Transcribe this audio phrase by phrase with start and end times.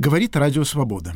[0.00, 1.12] Говорит Радио Свобода.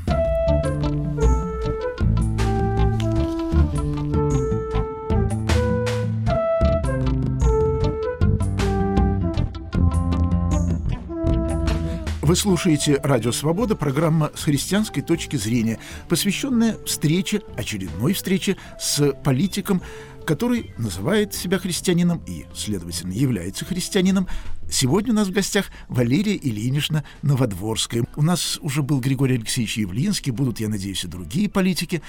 [12.20, 15.78] Вы слушаете «Радио Свобода», программа с христианской точки зрения,
[16.08, 19.80] посвященная встрече, очередной встрече с политиком,
[20.24, 24.26] который называет себя христианином и, следовательно, является христианином.
[24.70, 28.04] Сегодня у нас в гостях Валерия Ильинична Новодворская.
[28.16, 32.02] У нас уже был Григорий Алексеевич Явлинский, будут, я надеюсь, и другие политики.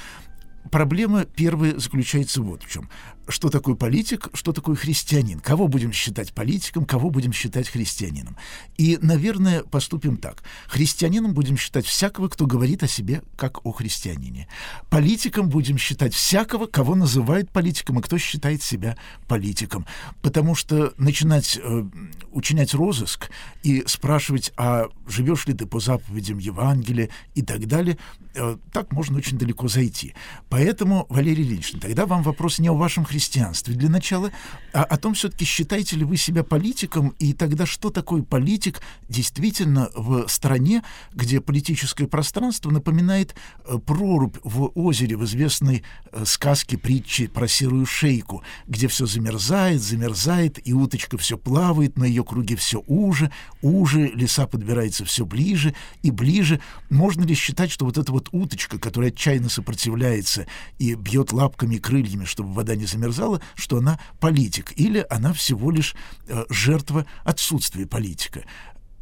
[0.72, 2.90] Проблема первая заключается вот в чем
[3.28, 8.38] что такое политик, что такое христианин, кого будем считать политиком, кого будем считать христианином.
[8.78, 10.44] И, наверное, поступим так.
[10.68, 14.48] Христианином будем считать всякого, кто говорит о себе как о христианине.
[14.90, 18.98] Политиком будем считать всякого, кого называют политиком, и кто считает себя
[19.28, 19.86] политиком.
[20.22, 21.84] Потому что начинать э,
[22.32, 23.30] учинять розыск
[23.64, 27.98] и спрашивать, а живешь ли ты по заповедям Евангелия и так далее,
[28.36, 30.14] э, так можно очень далеко зайти.
[30.50, 34.32] Поэтому, Валерий Ильич, тогда вам вопрос не о вашем христианстве, христианстве для начала,
[34.74, 39.90] а о том все-таки считаете ли вы себя политиком, и тогда что такое политик действительно
[39.96, 43.34] в стране, где политическое пространство напоминает
[43.66, 49.82] э, прорубь в озере в известной э, сказке притчи про серую шейку, где все замерзает,
[49.82, 55.74] замерзает, и уточка все плавает, на ее круге все уже, уже, леса подбирается все ближе
[56.04, 56.60] и ближе.
[56.90, 60.48] Можно ли считать, что вот эта вот уточка, которая отчаянно сопротивляется
[60.80, 65.34] и бьет лапками и крыльями, чтобы вода не замерзала, замерзала, что она политик, или она
[65.34, 65.96] всего лишь
[66.28, 68.44] э, жертва отсутствия политика.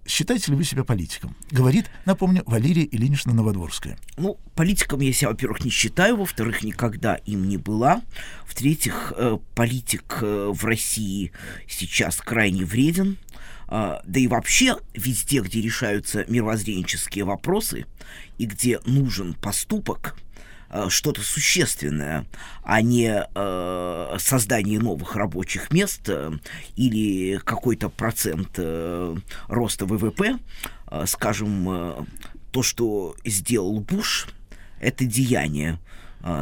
[0.05, 1.33] Считаете ли вы себя политиком?
[1.49, 3.97] Говорит, напомню, Валерия Ильинична Новодворская.
[4.17, 8.01] Ну, политиком я себя, во-первых, не считаю, во-вторых, никогда им не была.
[8.45, 11.31] В-третьих, э, политик э, в России
[11.69, 13.17] сейчас крайне вреден.
[13.69, 17.85] Э, да и вообще везде, где решаются мировоззренческие вопросы
[18.37, 20.17] и где нужен поступок–
[20.89, 22.25] что-то существенное,
[22.63, 26.31] а не э, создание новых рабочих мест э,
[26.75, 29.15] или какой-то процент э,
[29.47, 30.39] роста ВВП,
[30.91, 32.05] э, скажем, э,
[32.51, 34.27] то, что сделал Буш,
[34.79, 35.73] это деяние.
[35.73, 35.92] э,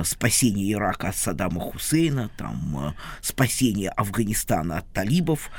[0.04, 5.50] спасение Ирака от Саддама Хусейна, там, спасение Афганистана от талибов.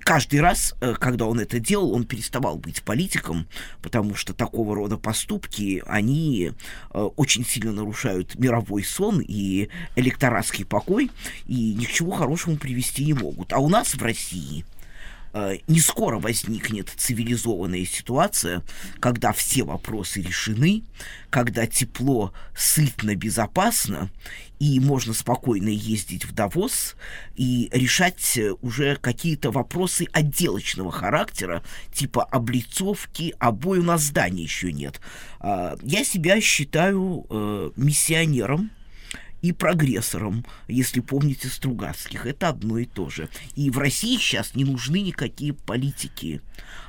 [0.00, 3.46] Каждый раз, когда он это делал, он переставал быть политиком,
[3.82, 6.52] потому что такого рода поступки, они
[6.92, 11.10] очень сильно нарушают мировой сон и электоратский покой,
[11.46, 13.52] и ни к чему хорошему привести не могут.
[13.52, 14.73] А у нас в России Э,
[15.66, 18.62] не скоро возникнет цивилизованная ситуация,
[19.00, 20.84] когда все вопросы решены,
[21.30, 24.10] когда тепло, сытно, безопасно,
[24.60, 26.94] и можно спокойно ездить в Давос
[27.34, 31.62] и решать э, уже какие-то вопросы отделочного характера,
[31.92, 35.00] типа облицовки, обои у нас здания еще нет.
[35.40, 38.70] А, я себя считаю э, миссионером,
[39.44, 42.24] и прогрессором, если помните Стругацких.
[42.24, 43.28] Это одно и то же.
[43.54, 46.40] И в России сейчас не нужны никакие политики.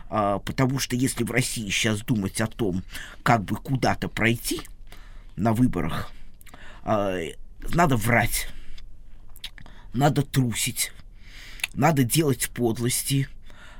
[0.07, 2.81] А, потому что если в России сейчас думать о том,
[3.23, 4.61] как бы куда-то пройти
[5.35, 6.13] на выборах,
[6.83, 7.17] а,
[7.73, 8.47] надо врать,
[9.91, 10.93] надо трусить,
[11.73, 13.27] надо делать подлости,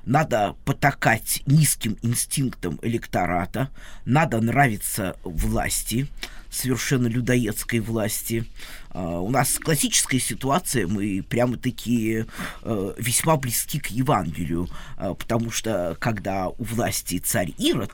[0.04, 3.70] надо потакать низким инстинктам электората,
[4.04, 6.10] надо нравиться власти,
[6.56, 8.46] совершенно людоедской власти.
[8.92, 12.26] Uh, у нас классическая ситуация, мы прямо-таки
[12.62, 17.94] uh, весьма близки к Евангелию, uh, потому что когда у власти царь Ирод,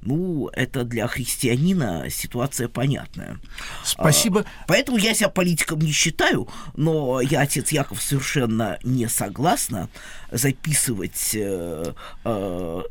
[0.00, 3.38] ну, это для христианина ситуация понятная.
[3.84, 4.46] Спасибо.
[4.66, 9.90] Поэтому я себя политиком не считаю, но я, отец Яков, совершенно не согласна
[10.30, 11.92] записывать э,
[12.24, 12.82] э,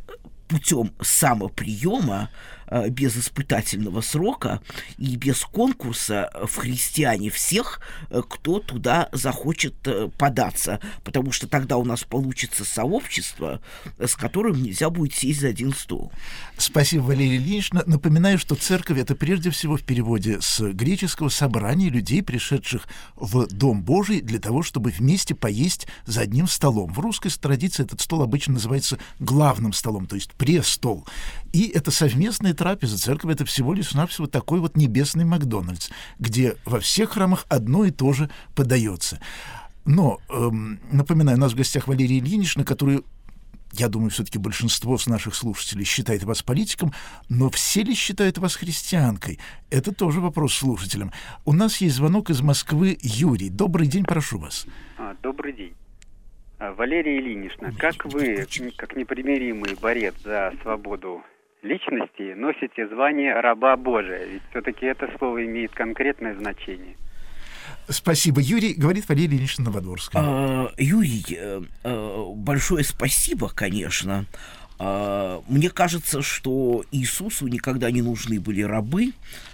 [0.48, 2.30] путем самоприема
[2.63, 4.62] Э, без испытательного срока
[4.98, 7.80] и без конкурса в христиане всех,
[8.10, 13.62] э, кто туда захочет э, податься, потому что тогда у нас получится сообщество,
[14.00, 16.12] с которым нельзя будет сесть за один стол.
[16.58, 17.72] Спасибо, Валерий Ильич.
[17.72, 23.84] Напоминаю, что церковь— это прежде всего в переводе с греческого собрание людей, пришедших в Дом
[23.84, 26.92] Божий для того, чтобы вместе поесть за одним столом.
[26.94, 31.06] В русской традиции этот стол обычно называется главным столом, то есть престол.
[31.52, 32.98] И это совместная трапеза.
[32.98, 37.92] Церковь— это всего лишь навсего такой вот небесный Макдональдс, где во всех храмах одно и
[37.92, 39.20] то же подается.
[39.84, 43.04] Но, эм, напоминаю, у нас в гостях Валерия Ильинична, который
[43.74, 46.94] я думаю, все-таки большинство с наших слушателей считает вас политиком,
[47.28, 49.40] но все ли считают вас христианкой?
[49.70, 51.12] Это тоже вопрос слушателям.
[51.44, 53.50] У нас есть звонок из Москвы Юрий.
[53.50, 54.68] Добрый день, прошу вас.
[54.98, 55.74] А, добрый день.
[56.60, 61.24] А, Валерия Ильинична, как вы, как непримиримый борец за свободу
[61.64, 64.26] личности носите звание раба Божия?
[64.26, 66.96] Ведь все-таки это слово имеет конкретное значение.
[67.90, 70.20] Спасибо, Юрий, говорит Валерий Ильич Новодворский.
[70.22, 74.26] А, Юрий, э, э, большое спасибо, конечно.
[74.80, 79.12] А, мне кажется, что Иисусу никогда не нужны были рабы,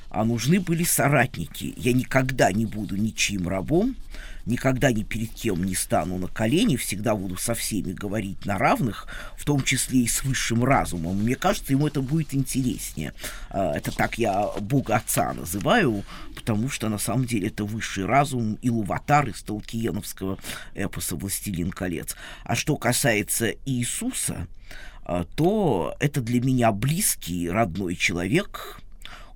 [0.09, 1.73] а нужны были соратники.
[1.77, 3.95] Я никогда не буду ничьим рабом,
[4.45, 9.07] никогда ни перед кем не стану на колени, всегда буду со всеми говорить на равных,
[9.37, 11.17] в том числе и с высшим разумом.
[11.17, 13.13] Мне кажется, ему это будет интереснее.
[13.49, 16.03] А, это так я Бога Отца называю,
[16.35, 20.37] потому что на самом деле это высший разум Илуватар из Толкиеновского
[20.73, 22.15] эпоса «Властелин колец».
[22.43, 24.47] А что касается Иисуса,
[25.03, 28.81] а, то это для меня близкий, родной человек–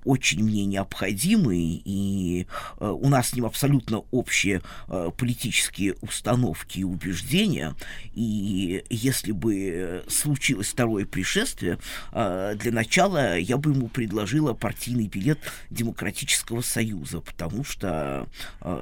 [0.06, 2.48] очень мне необходимый, и
[2.80, 7.76] э, у нас с ним абсолютно общие э, политические установки и убеждения,
[8.14, 11.80] и если бы случилось второе пришествие,
[12.12, 15.40] э, для начала я бы ему предложила партийный билет
[15.70, 18.28] Демократического Союза, потому что,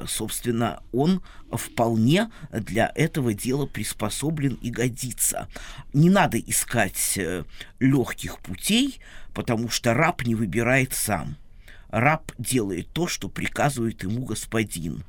[0.08, 1.22] собственно, он
[1.52, 5.48] вполне для этого дела приспособлен и годится.
[5.94, 7.20] Не надо искать
[7.82, 9.00] легких путей,
[9.34, 11.36] потому что раб не выбирает сам.
[11.90, 15.04] Раб делает то, что приказывает ему господин.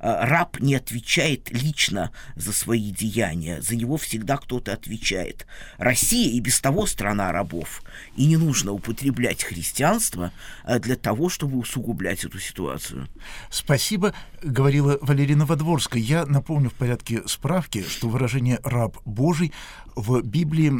[0.00, 5.46] Э, раб не отвечает лично за свои деяния, за него всегда кто-то отвечает.
[5.78, 7.82] Россия и без того страна рабов,
[8.16, 10.32] и не нужно употреблять христианство
[10.64, 13.08] э, для того, чтобы усугублять эту ситуацию.
[13.50, 16.02] Спасибо, говорила Валерия Новодворская.
[16.02, 19.52] Я напомню в порядке справки, что выражение «раб Божий»
[19.96, 20.72] в Библии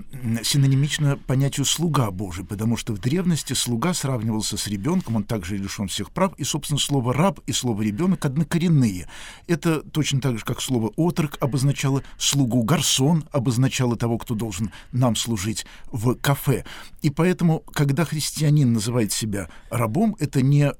[0.42, 5.88] синонимично понятию «слуга Божий», потому что в древности слуга сравнивался с ребенком, он также лишен
[5.88, 9.08] всех прав, и, собственно, слово «раб» и слово «ребенок» однокоренные.
[9.46, 15.16] Это точно так же, как слово «отрок» обозначало слугу, «гарсон» обозначало того, кто должен нам
[15.16, 16.64] служить в кафе.
[17.02, 20.72] И поэтому, когда христианин называет себя рабом, это не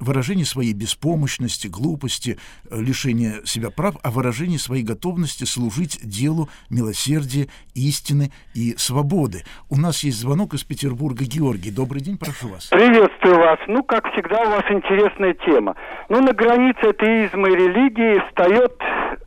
[0.00, 2.38] выражение своей беспомощности, глупости,
[2.70, 9.44] э, лишения себя прав, а выражение своей готовности служить делу милосердия, истины и свободы.
[9.68, 11.24] У нас есть звонок из Петербурга.
[11.24, 12.66] Георгий, добрый день, прошу вас.
[12.66, 13.58] Приветствую вас.
[13.66, 15.74] Ну, как всегда, у вас интересная тема.
[16.08, 18.76] Ну, на границе атеизма и религии встает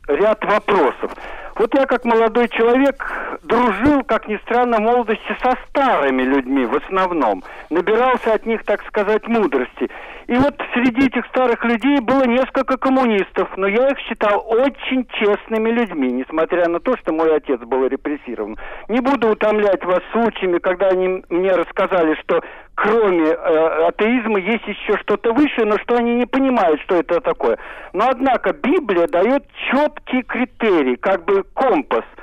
[0.08, 1.12] ряд вопросов.
[1.56, 3.11] Вот я как молодой человек
[3.42, 7.42] дружил, как ни странно, в молодости со старыми людьми в основном.
[7.70, 9.90] Набирался от них, так сказать, мудрости.
[10.28, 15.70] И вот среди этих старых людей было несколько коммунистов, но я их считал очень честными
[15.70, 18.56] людьми, несмотря на то, что мой отец был репрессирован.
[18.88, 22.42] Не буду утомлять вас случаями, когда они мне рассказали, что
[22.74, 27.58] кроме э, атеизма есть еще что-то выше, но что они не понимают, что это такое.
[27.92, 32.04] Но однако Библия дает четкий критерий, как бы компас–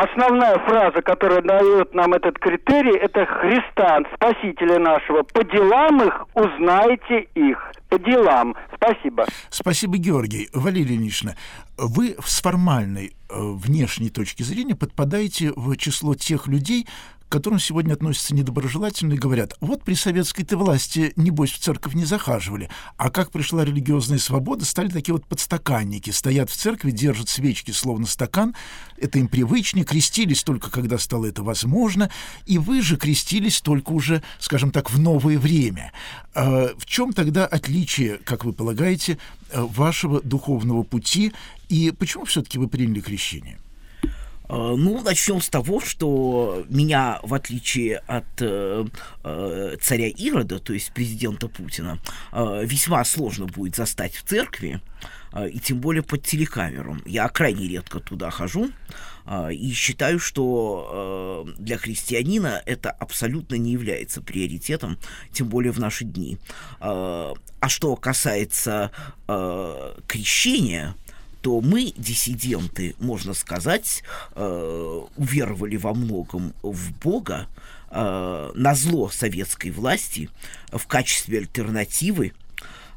[0.00, 5.24] Основная фраза, которая дает нам этот критерий, это Христа, Спасителя нашего.
[5.24, 7.58] По делам их узнаете их.
[7.88, 8.54] По делам.
[8.76, 9.26] Спасибо.
[9.50, 10.50] Спасибо, Георгий.
[10.54, 11.34] Валерия Ильинична,
[11.76, 16.86] вы с формальной э, внешней точки зрения подпадаете в число тех людей,
[17.28, 22.70] которым сегодня относятся недоброжелательно и говорят, вот при советской-то власти, небось, в церковь не захаживали,
[22.96, 28.06] а как пришла религиозная свобода, стали такие вот подстаканники, стоят в церкви, держат свечки словно
[28.06, 28.54] стакан,
[28.96, 32.10] это им привычнее, крестились только когда стало это возможно,
[32.46, 35.92] и вы же крестились только уже, скажем так, в новое время.
[36.34, 39.18] А в чем тогда отличие, как вы полагаете,
[39.52, 41.32] вашего духовного пути,
[41.68, 43.58] и почему все-таки вы приняли крещение?
[44.48, 48.86] Э, ну, начнем с того, что меня, в отличие от э,
[49.24, 51.98] э, царя Ирода, то есть президента Путина,
[52.32, 54.80] э, весьма сложно будет застать в церкви,
[55.32, 56.96] э, и тем более под телекамеру.
[57.04, 58.70] Я крайне редко туда хожу,
[59.26, 64.98] э, и считаю, что для христианина это абсолютно не является приоритетом,
[65.30, 66.38] тем более в наши дни.
[66.80, 68.90] А что касается
[70.06, 70.94] крещения,
[71.40, 74.02] то мы, диссиденты, можно сказать,
[74.34, 77.46] э, уверовали во многом в Бога
[77.90, 80.30] э, на зло советской власти
[80.72, 82.32] в качестве альтернативы.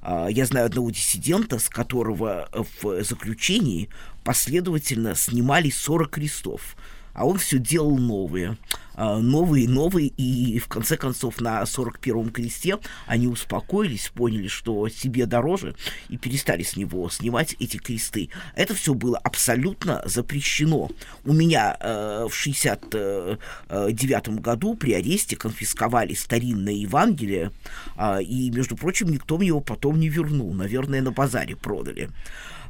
[0.01, 2.49] Э, я знаю одного диссидента, с которого
[2.81, 3.89] в заключении
[4.23, 6.75] последовательно снимали 40 крестов,
[7.13, 8.57] а он все делал новые.
[8.93, 12.77] А, новый, новый, и в конце концов на 41-м кресте
[13.07, 15.75] они успокоились, поняли, что себе дороже,
[16.09, 18.29] и перестали с него снимать эти кресты.
[18.55, 20.89] Это все было абсолютно запрещено.
[21.23, 27.51] У меня э, в 69 году при аресте конфисковали старинное Евангелие,
[27.97, 30.53] э, и, между прочим, никто мне его потом не вернул.
[30.53, 32.09] Наверное, на базаре продали.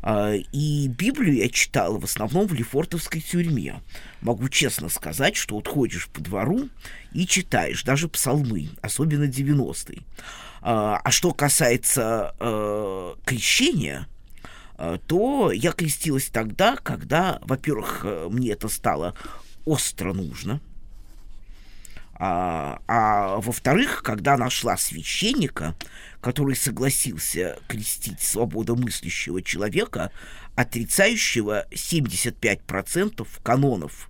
[0.02, 3.82] А, и Библию я читал в основном в Лефортовской тюрьме.
[4.22, 6.70] Могу честно сказать, что вот ходишь по двору
[7.14, 10.02] и читаешь даже псалмы, особенно 90-е.
[10.62, 14.08] А, а что касается э, крещения,
[14.78, 19.16] э, то я крестилась тогда, когда, во-первых, э, мне это стало
[19.66, 20.60] остро нужно–
[22.24, 25.74] а, а во-вторых, когда нашла священника,
[26.22, 30.12] который согласился крестить свободомыслящего человека,
[30.56, 34.08] отрицающего 75% канонов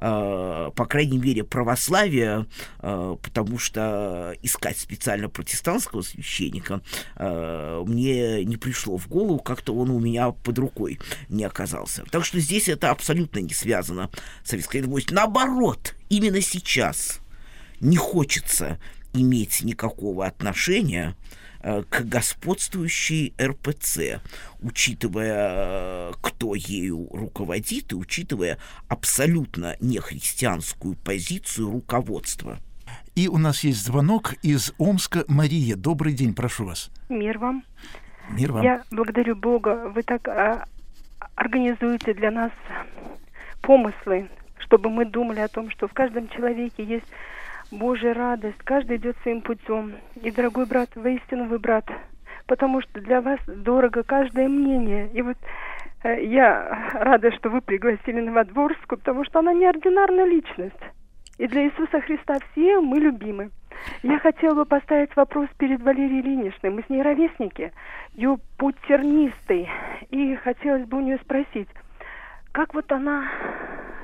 [0.00, 2.46] Uh, по крайней мере, православия,
[2.78, 6.80] uh, потому что искать специально протестантского священника
[7.16, 12.04] uh, мне не пришло в голову, как-то он у меня под рукой не оказался.
[12.10, 14.08] Так что здесь это абсолютно не связано
[14.42, 14.80] с советской
[15.10, 17.20] Наоборот, именно сейчас
[17.80, 18.78] не хочется
[19.12, 21.14] иметь никакого отношения
[21.62, 24.20] э, к господствующей РПЦ,
[24.60, 32.58] учитывая, э, кто ею руководит, и учитывая абсолютно нехристианскую позицию руководства.
[33.14, 35.24] И у нас есть звонок из Омска.
[35.28, 36.90] Мария, добрый день, прошу вас.
[37.08, 37.64] Мир вам.
[38.30, 38.62] Мир вам.
[38.62, 39.90] Я благодарю Бога.
[39.94, 40.64] Вы так а,
[41.34, 42.52] организуете для нас
[43.62, 47.06] помыслы, чтобы мы думали о том, что в каждом человеке есть
[47.70, 48.58] Божья радость.
[48.64, 49.94] Каждый идет своим путем.
[50.22, 51.84] И, дорогой брат, воистину вы брат,
[52.46, 55.08] потому что для вас дорого каждое мнение.
[55.12, 55.36] И вот
[56.02, 60.82] э, я рада, что вы пригласили Новодворскую, потому что она неординарная личность.
[61.38, 63.50] И для Иисуса Христа все мы любимы.
[64.02, 66.70] Я хотела бы поставить вопрос перед Валерией Ильиничной.
[66.70, 67.72] Мы с ней ровесники.
[68.14, 69.68] Ее путь тернистый.
[70.10, 71.68] И хотелось бы у нее спросить,
[72.52, 73.24] как вот она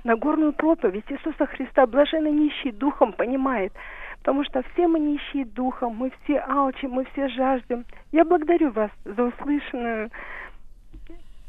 [0.07, 3.73] Нагорную проповедь Иисуса Христа, блаженно нищий духом, понимает.
[4.19, 7.85] Потому что все мы нищие духом, мы все алчим, мы все жаждем.
[8.13, 10.11] Я благодарю вас за услышанную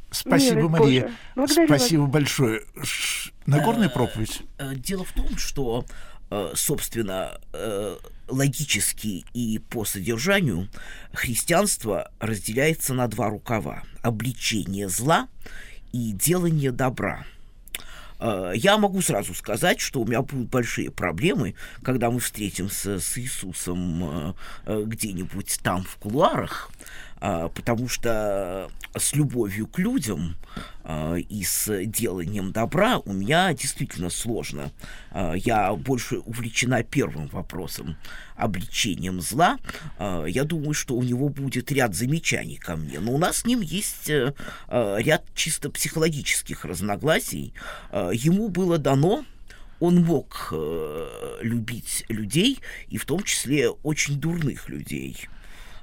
[0.10, 1.12] Спасибо, Мария.
[1.68, 2.12] Спасибо вас.
[2.12, 2.62] большое.
[3.46, 4.42] Нагорная проповедь.
[4.58, 5.86] Э, дело в том, что,
[6.32, 7.96] э, собственно, э,
[8.28, 10.68] логически и по содержанию
[11.14, 13.84] христианство разделяется на два рукава.
[14.02, 15.28] Обличение зла
[15.92, 17.24] и делание добра–
[18.56, 24.04] я могу сразу сказать, что у меня будут большие проблемы, когда мы встретимся с Иисусом
[24.04, 24.34] э,
[24.66, 26.72] э, где-нибудь там в кулуарах,
[27.20, 30.36] потому что с любовью к людям
[31.30, 34.72] и с деланием добра у меня действительно сложно.
[35.36, 37.98] Я больше увлечена первым вопросом,
[38.36, 39.58] обличением зла.
[40.00, 43.00] Я думаю, что у него будет ряд замечаний ко мне.
[43.00, 44.10] Но у нас с ним есть
[44.70, 47.54] ряд чисто психологических разногласий.
[47.92, 49.26] Ему было дано
[49.80, 52.60] он мог э, любить людей,
[52.90, 55.28] и в том числе очень дурных людей.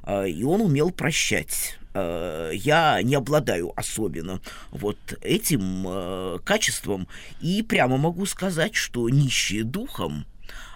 [0.06, 1.78] Э, и он умел прощать.
[1.94, 7.08] Э, я не обладаю особенно вот этим э, качеством,
[7.40, 10.26] и прямо могу сказать, что нищие духом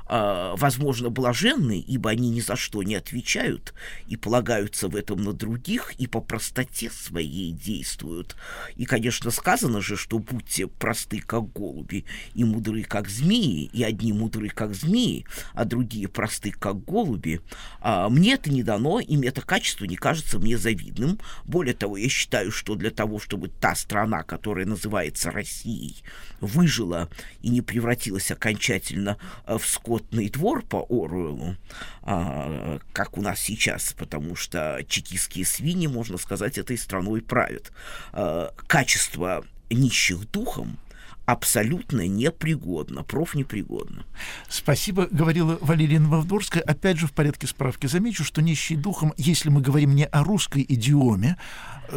[0.08, 3.74] э, возможно, блаженны, ибо они ни за что не отвечают
[4.06, 8.36] и полагаются в этом на других, и по простоте своей действуют.
[8.76, 14.12] И, конечно, сказано же, что будьте просты, как голуби, и мудры, как змеи, и одни
[14.12, 17.40] мудры, как змеи, а другие просты, как голуби.
[17.80, 21.18] А мне это не дано, и это качество не кажется мне завидным.
[21.44, 25.96] Более того, я считаю, что для того, чтобы та страна, которая называется Россией,
[26.40, 27.08] выжила
[27.42, 31.56] и не превратилась окончательно в скот скотный двор по Оруэллу,
[32.02, 37.72] а, как у нас сейчас, потому что чекистские свиньи, можно сказать, этой страной правят.
[38.12, 40.78] А, качество нищих духом
[41.26, 44.06] абсолютно непригодно, профнепригодно.
[44.48, 46.62] Спасибо, говорила Валерия Новодворская.
[46.62, 50.64] Опять же, в порядке справки замечу, что нищий духом, если мы говорим не о русской
[50.66, 51.36] идиоме,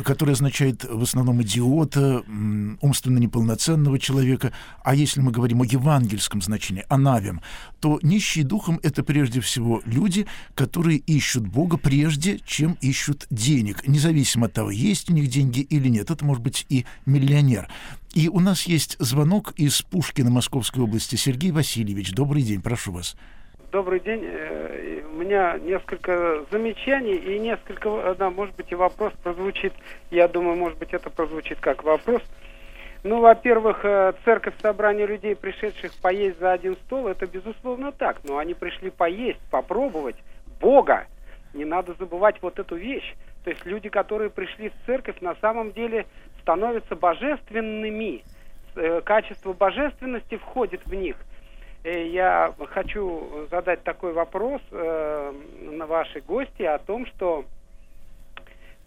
[0.03, 2.24] который означает в основном идиота,
[2.81, 4.53] умственно неполноценного человека.
[4.83, 7.41] А если мы говорим о евангельском значении, о навем,
[7.79, 14.48] то нищие духом— это прежде всего люди, которые ищут Бога прежде, чем ищут денег, независимо
[14.48, 16.10] от того, есть у них деньги или нет.
[16.10, 17.67] Это может быть и миллионер.
[18.13, 21.15] И у нас есть звонок из Пушкина Московской области.
[21.15, 23.15] Сергей Васильевич, добрый день, прошу вас.
[23.71, 24.21] Добрый день.
[25.22, 29.72] Меня несколько замечаний и несколько, да, может быть, и вопрос прозвучит.
[30.10, 32.24] Я думаю, может быть, это прозвучит как вопрос.
[33.04, 38.18] Ну, во-первых, э, церковь собрание людей, пришедших поесть за один стол, это безусловно так.
[38.24, 40.16] Но они пришли поесть, попробовать
[40.60, 41.06] Бога.
[41.54, 43.13] Не надо забывать вот эту вещь.
[43.44, 46.08] То есть люди, которые пришли в церковь, на самом деле
[46.42, 48.24] становятся божественными.
[48.75, 51.16] Э, качество божественности входит в них–
[51.83, 57.45] я хочу задать такой вопрос э, на ваши гости о том, что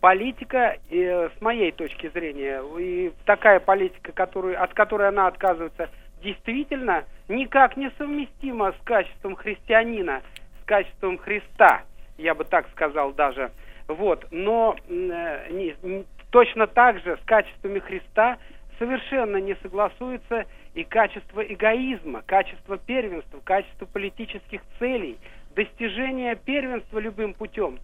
[0.01, 5.89] политика, э, с моей точки зрения, и такая политика, которую, от которой она отказывается,
[6.23, 10.23] действительно никак не совместима с качеством христианина,
[10.63, 11.83] с качеством Христа,
[12.19, 13.51] я бы так сказал даже.
[13.89, 18.39] Вот, но э, не, точно так же с качествами Христа
[18.79, 25.19] совершенно не согласуется и качество эгоизма, качество первенства, качество политических целей,
[25.55, 27.79] достижение первенства любым путем.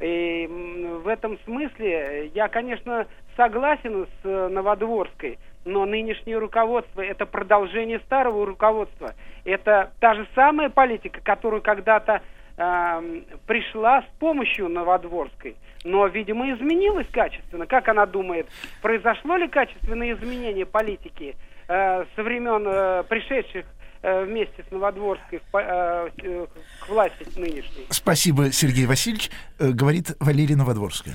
[0.00, 0.48] И
[1.04, 3.06] в этом смысле я, конечно,
[3.36, 9.14] согласен с э, Новодворской, но нынешнее руководство– это продолжение старого руководства.
[9.44, 12.20] Это та же самая политика, которую когда-то
[12.56, 17.66] э, пришла с помощью Новодворской, но, видимо, изменилась качественно.
[17.66, 18.48] Как она думает,
[18.82, 21.36] произошло ли качественное изменение политики
[21.68, 23.64] э, со времен э, пришедших
[24.02, 26.08] э, вместе с Новодворской э,
[26.80, 27.86] к власти нынешней?
[27.90, 29.30] Спасибо, Сергей Васильевич.
[29.58, 31.14] Э, говорит Валерия Новодворская.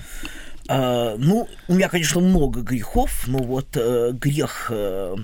[0.70, 5.18] Uh, ну, у меня, конечно, много грехов, но вот uh, грех uh,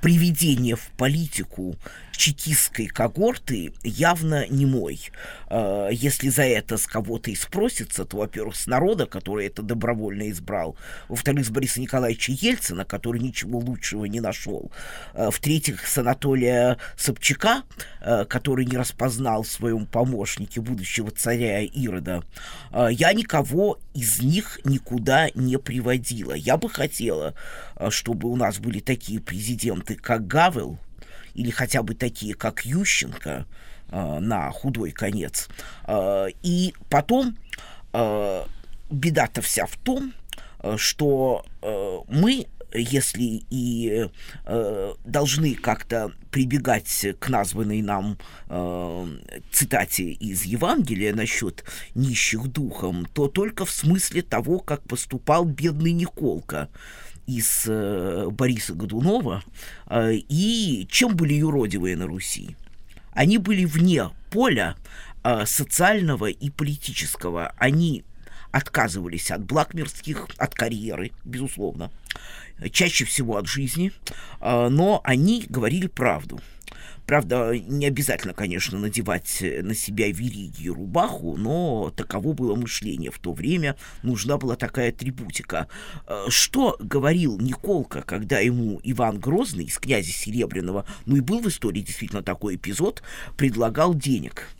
[0.00, 1.76] приведения в политику
[2.18, 5.00] чекистской когорты явно не мой.
[5.46, 10.28] А, если за это с кого-то и спросится, то, во-первых, с народа, который это добровольно
[10.28, 10.76] избрал,
[11.08, 14.72] во-вторых, с Бориса Николаевича Ельцина, который ничего лучшего не нашел,
[15.14, 17.62] а, в-третьих, с Анатолия Собчака,
[18.00, 22.24] а, который не распознал в своем помощнике будущего царя Ирода,
[22.90, 26.32] я никого из них никуда не приводила.
[26.32, 27.34] Я бы хотела,
[27.90, 30.78] чтобы у нас были такие президенты, как Гавел,
[31.38, 33.46] или хотя бы такие, как Ющенко,
[33.90, 35.48] э, на худой конец.
[35.86, 37.38] Э, и потом
[37.92, 38.44] э,
[38.90, 40.12] беда-то вся в том,
[40.76, 44.08] что мы если и
[44.44, 48.18] э, должны как-то прибегать к названной нам
[48.48, 49.06] э,
[49.50, 51.64] цитате из Евангелия насчет
[51.94, 56.68] нищих духом, то только в смысле того, как поступал бедный Николка
[57.28, 59.44] из э, Бориса Годунова,
[59.86, 62.56] э, и чем были юродивые на Руси?
[63.12, 64.76] Они были вне поля
[65.22, 67.52] э, социального и политического.
[67.58, 68.02] Они
[68.50, 71.90] отказывались от благ мирских, от карьеры, безусловно,
[72.72, 73.92] чаще всего от жизни,
[74.40, 76.40] но они говорили правду–
[77.08, 83.10] Правда, не обязательно, конечно, надевать э, на себя вериги и рубаху, но таково было мышление
[83.10, 85.68] в то время, нужна была такая атрибутика.
[86.06, 91.48] Э, что говорил Николка, когда ему Иван Грозный из князя Серебряного, ну и был в
[91.48, 93.02] истории действительно такой эпизод,
[93.38, 94.50] предлагал денег–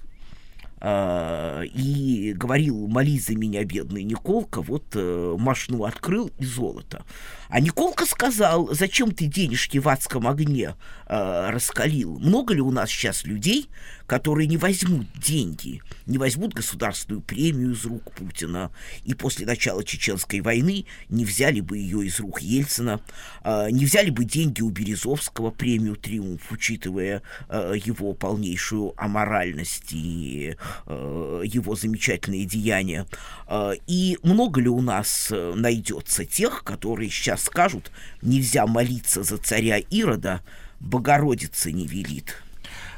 [0.81, 7.05] а, и говорил, молись за меня, бедный Николка, вот э, машину открыл и золото.
[7.49, 10.75] А Николка сказал, зачем ты денежки в адском огне
[11.07, 12.19] э, раскалил?
[12.19, 13.71] Много ли у нас сейчас людей,
[14.07, 18.71] которые не возьмут деньги, не возьмут государственную премию из рук Путина
[19.05, 23.01] и после начала Чеченской войны не взяли бы ее из рук Ельцина,
[23.45, 30.57] э, не взяли бы деньги у Березовского премию «Триумф», учитывая э, его полнейшую аморальность и
[30.87, 33.07] э, его замечательные деяния.
[33.47, 37.91] Э, и много ли у нас э, найдется тех, которые сейчас скажут,
[38.23, 40.43] нельзя молиться за царя Ирода,
[40.81, 42.43] Богородица не велит.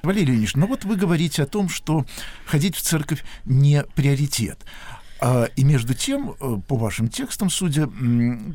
[0.03, 2.07] Валерий Ильич, ну вот вы говорите о том, что
[2.46, 4.59] ходить в церковь не приоритет.
[5.22, 7.90] А, и между тем, э, по вашим текстам, судя,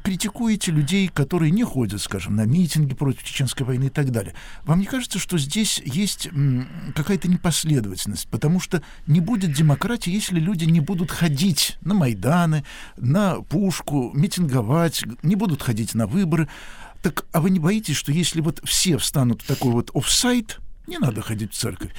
[0.04, 4.34] критикуете людей, которые не ходят, скажем, на митинги против Чеченской войны и так далее.
[4.64, 6.28] Вам не кажется, что здесь есть
[6.96, 8.28] какая-то непоследовательность?
[8.30, 12.66] Потому что не будет демократии, если люди не будут ходить на Майданы,
[12.98, 16.50] на Пушку, митинговать, не будут ходить на выборы.
[17.04, 20.98] Так, а вы не боитесь, что если вот все встанут в такой вот офсайт, не
[20.98, 21.92] надо ходить в церковь,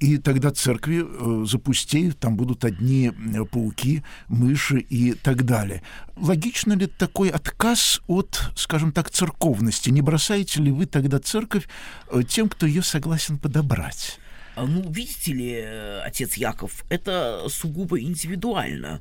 [0.00, 5.82] и тогда церкви э, запустеют, там будут одни э, пауки, мыши и так далее.
[6.16, 9.90] Логично ли такой отказ от, скажем так, церковности?
[9.90, 11.68] Не бросаете ли вы тогда церковь
[12.10, 14.18] э, тем, кто ее согласен подобрать?
[14.54, 15.64] А, ну, видите ли,
[16.04, 19.00] отец Яков, это сугубо индивидуально.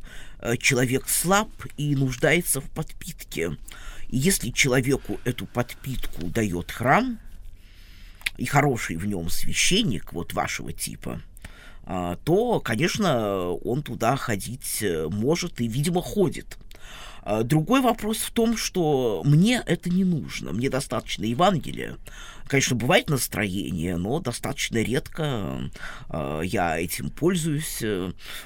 [0.59, 3.57] Человек слаб и нуждается в подпитке.
[4.09, 7.19] Если человеку эту подпитку дает храм,
[8.37, 11.21] и хороший в нем священник вот вашего типа,
[11.83, 16.57] а, то, конечно, он туда ходить э, может и, видимо, ходит.
[17.23, 20.51] А, другой вопрос в том, что мне это не нужно.
[20.51, 21.97] Мне достаточно Евангелия.
[22.47, 25.71] Конечно, бывает настроение, но достаточно редко
[26.09, 27.81] э, я этим пользуюсь.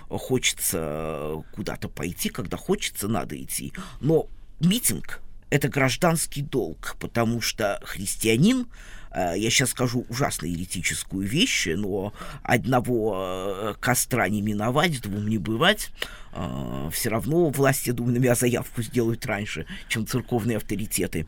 [0.08, 3.74] Хочется куда-то пойти, когда хочется, надо идти.
[4.02, 4.28] Но
[4.60, 8.68] митинг– это гражданский долг, потому что христианин
[9.14, 15.92] я сейчас скажу ужасно еретическую вещь, но одного э, костра не миновать, двум не бывать.
[16.34, 21.28] Э, все равно власти, думаю, на меня заявку сделают раньше, чем церковные авторитеты.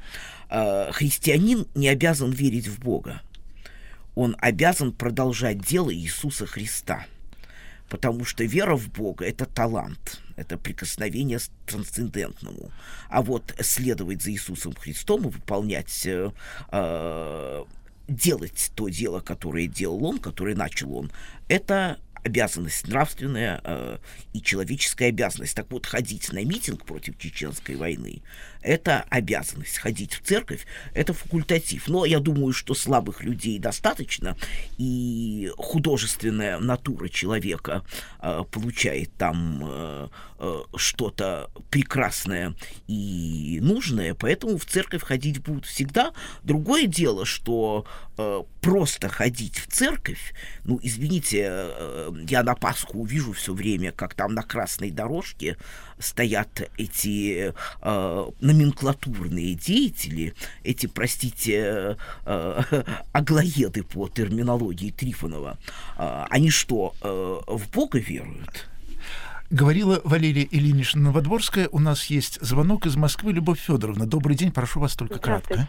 [0.49, 3.21] Христианин не обязан верить в Бога.
[4.13, 7.07] Он обязан продолжать дело Иисуса Христа–
[7.93, 12.71] потому что вера в Бога— это талант, это прикосновение к трансцендентному.
[13.09, 16.31] А вот следовать за Иисусом Христом и выполнять, э,
[16.71, 17.63] э,
[18.07, 21.11] делать то дело, которое делал Он, которое начал Он,
[21.47, 23.97] это обязанность нравственная э,
[24.33, 25.55] и человеческая обязанность.
[25.55, 28.21] Так вот, ходить на митинг против чеченской войны–
[28.63, 29.77] это обязанность.
[29.77, 31.87] Ходить в церковь– это факультатив.
[31.87, 34.35] Но я думаю, что слабых людей достаточно,
[34.77, 37.85] и художественная натура человека
[38.19, 40.07] э, получает там э,
[40.39, 42.55] э, что-то прекрасное
[42.87, 46.13] и нужное, поэтому в церковь ходить будут всегда.
[46.43, 47.85] Другое дело, что
[48.17, 54.13] э, просто ходить в церковь, ну, извините, э, я на Пасху увижу все время, как
[54.13, 55.57] там на красной дорожке
[55.99, 65.57] стоят эти э, номенклатурные деятели, эти, простите, э, аглоеды по терминологии Трифонова.
[65.97, 68.69] Э, они что, э, в Бога веруют?
[69.49, 71.67] Говорила Валерия Ильинична Новодворская.
[71.71, 73.33] У нас есть звонок из Москвы.
[73.33, 74.51] Любовь Федоровна, добрый день.
[74.51, 75.67] Прошу вас только кратко.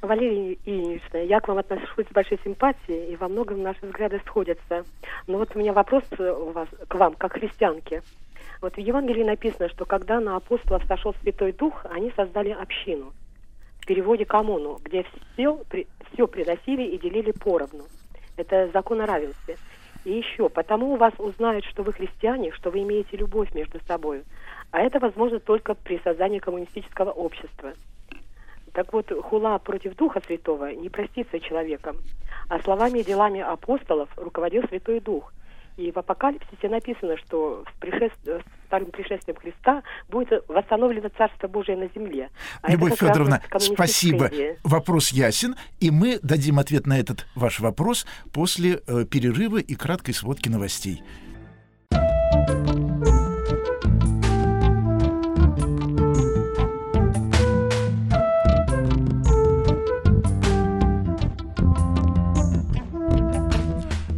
[0.00, 4.84] Валерия Ильинична, я к вам отношусь с большой симпатией, и во многом наши взгляды сходятся.
[5.26, 8.02] Но вот у меня вопрос у вас, к вам, как христианке.
[8.64, 13.12] Вот в Евангелии написано, что когда на апостолов сошел Святой Дух, они создали общину.
[13.78, 15.60] В переводе коммуну, где все,
[16.10, 17.84] все приносили и делили поровну.
[18.38, 19.58] Это закон о равенстве.
[20.06, 24.24] И еще, потому у вас узнают, что вы христиане, что вы имеете любовь между собой.
[24.70, 27.74] А это возможно только при создании коммунистического общества.
[28.72, 31.98] Так вот, хула против Духа Святого не простится человеком,
[32.48, 35.34] а словами и делами апостолов руководил Святой Дух.
[35.76, 38.18] И в Апокалипсисе написано, что с, пришеств...
[38.24, 42.30] с вторым пришествием Христа будет восстановлено Царство Божие на земле.
[42.62, 44.28] А Любовь Федоровна, спасибо.
[44.28, 44.56] Идея.
[44.62, 50.14] Вопрос ясен, и мы дадим ответ на этот ваш вопрос после э, перерыва и краткой
[50.14, 51.02] сводки новостей.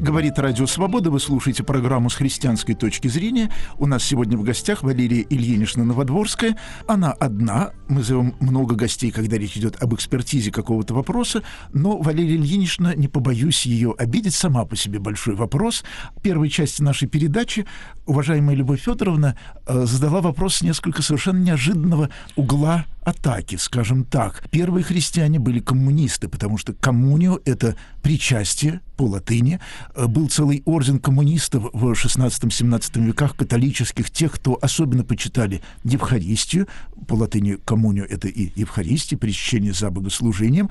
[0.06, 1.10] Говорит Радио Свобода.
[1.10, 3.50] Вы слушаете программу с христианской точки зрения.
[3.76, 6.56] У нас сегодня в гостях Валерия Ильинична Новодворская.
[6.86, 7.72] Она одна.
[7.88, 11.42] Мы зовем много гостей, когда речь идет об экспертизе какого-то вопроса.
[11.72, 15.82] Но Валерия Ильинична, не побоюсь ее обидеть, сама по себе большой вопрос.
[16.14, 17.66] В первой части нашей передачи
[18.06, 24.42] уважаемая Любовь Федоровна э, задала вопрос с несколько совершенно неожиданного угла атаки, скажем так.
[24.50, 29.60] Первые христиане были коммунисты, потому что коммунио— это причастие по латыни.
[29.94, 36.66] Э, был целый орден коммунистов в 16-17 веках, католических, тех, кто особенно почитали Евхаристию.
[37.06, 40.68] По латыни коммунио— это и Евхаристия, причащение за богослужением.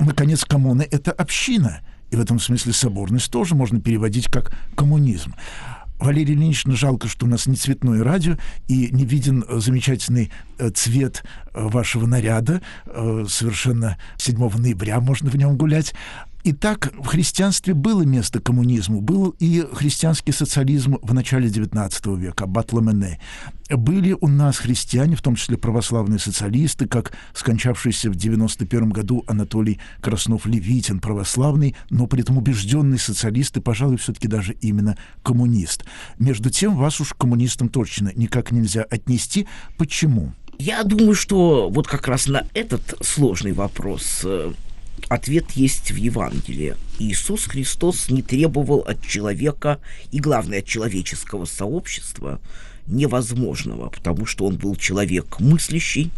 [0.00, 1.82] Наконец, коммуна— это община.
[2.10, 5.34] И в этом смысле соборность тоже можно переводить как коммунизм.
[6.00, 8.36] Валерий Ильинична, жалко, что у нас не цветное радио
[8.68, 12.62] и не виден э, замечательный э, цвет э, вашего наряда.
[12.86, 15.94] Совершенно 7 ноября можно в нем гулять.
[16.42, 23.20] Итак, в христианстве было место коммунизму, был и христианский социализм в начале XIX века, Батламене.
[23.68, 29.80] Были у нас христиане, в том числе православные социалисты, как скончавшийся в 91 году Анатолий
[30.00, 35.84] Краснов-Левитин, православный, но при этом убежденный социалист и, пожалуй, все-таки даже именно коммунист.
[36.18, 39.46] Между тем, вас уж коммунистам точно никак нельзя отнести.
[39.76, 40.32] Почему?
[40.58, 44.52] Я думаю, что вот как раз на этот сложный вопрос э,
[45.08, 46.76] Ответ есть в Евангелии.
[46.98, 49.80] Иисус Христос не требовал от человека
[50.12, 52.40] и, главное, от человеческого сообщества
[52.86, 56.10] невозможного, потому что он был человек мыслящий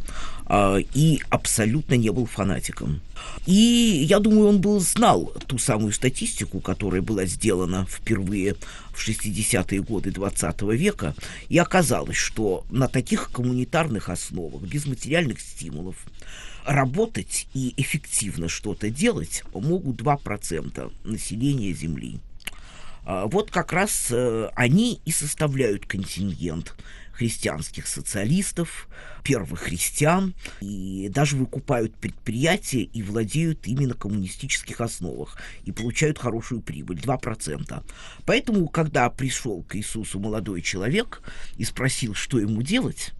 [0.49, 3.01] э, и абсолютно не был фанатиком.
[3.47, 8.57] И я думаю, он был знал ту самую статистику, которая была сделана впервые
[8.93, 11.15] в 60-е годы 20 века,
[11.49, 15.97] и оказалось, что на таких коммунитарных основах, без материальных стимулов,
[16.65, 22.21] работать и эффективно что-то делать могут 2% населения Земли.
[23.05, 26.75] А, вот как раз э, они и составляют контингент
[27.13, 28.89] христианских социалистов,
[29.23, 36.63] первых христиан, и даже выкупают предприятия и владеют ими на коммунистических основах, и получают хорошую
[36.63, 37.85] прибыль, 2%.
[38.25, 41.23] Поэтому, когда пришел к Иисусу молодой человек
[41.57, 43.13] и спросил, что ему делать,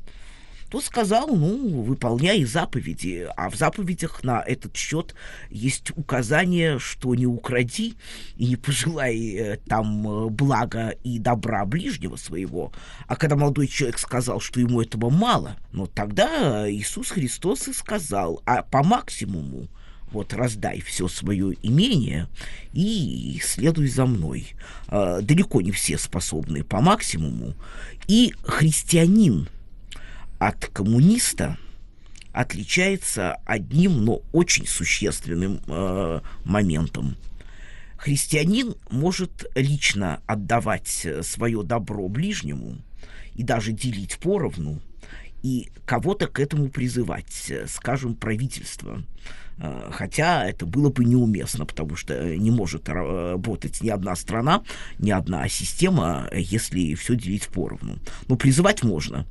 [0.73, 3.29] то сказал, ну, выполняй заповеди.
[3.37, 5.15] А в заповедях на этот счет
[5.51, 7.95] есть указание, что не укради
[8.39, 12.73] и не пожелай э, там э, блага и добра ближнего своего.
[13.07, 18.41] А когда молодой человек сказал, что ему этого мало, ну, тогда Иисус Христос и сказал,
[18.47, 19.69] а по максимуму,
[20.11, 22.29] вот раздай все свое имение
[22.73, 24.55] и следуй за мной.
[24.89, 27.53] А, далеко не все способны по максимуму.
[28.09, 29.49] И христианин
[30.49, 31.57] от коммуниста
[32.33, 37.17] отличается одним, но очень существенным э, моментом.
[37.97, 42.79] Христианин может лично отдавать свое добро ближнему
[43.37, 44.81] и даже делить поровну,
[45.45, 49.05] и кого-то к этому призывать, скажем, правительство.
[49.59, 54.65] Э, хотя это было бы неуместно, потому что не может работать ни одна страна,
[54.99, 57.99] ни одна система, если все делить поровну.
[58.27, 59.25] Но призывать можно.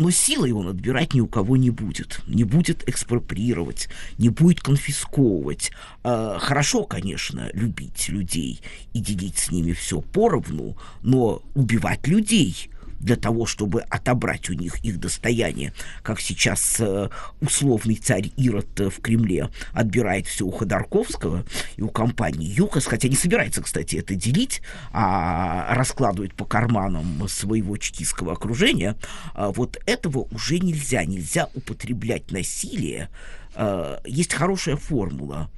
[0.00, 2.22] Но силой он отбирать ни у кого не будет.
[2.26, 5.72] Не будет экспроприировать, не будет конфисковывать.
[6.04, 8.62] Э, хорошо, конечно, любить людей
[8.94, 14.84] и делить с ними все поровну, но убивать людей– для того, чтобы отобрать у них
[14.84, 17.08] их достояние, как сейчас э,
[17.40, 21.44] условный царь Ирод э, в Кремле отбирает все у Ходорковского
[21.76, 24.60] и у компании ЮКОС, хотя не собирается, кстати, это делить,
[24.92, 28.96] а раскладывает по карманам своего чекистского окружения,
[29.34, 33.08] а вот этого уже нельзя, нельзя употреблять насилие.
[33.54, 35.50] Э, есть хорошая формула,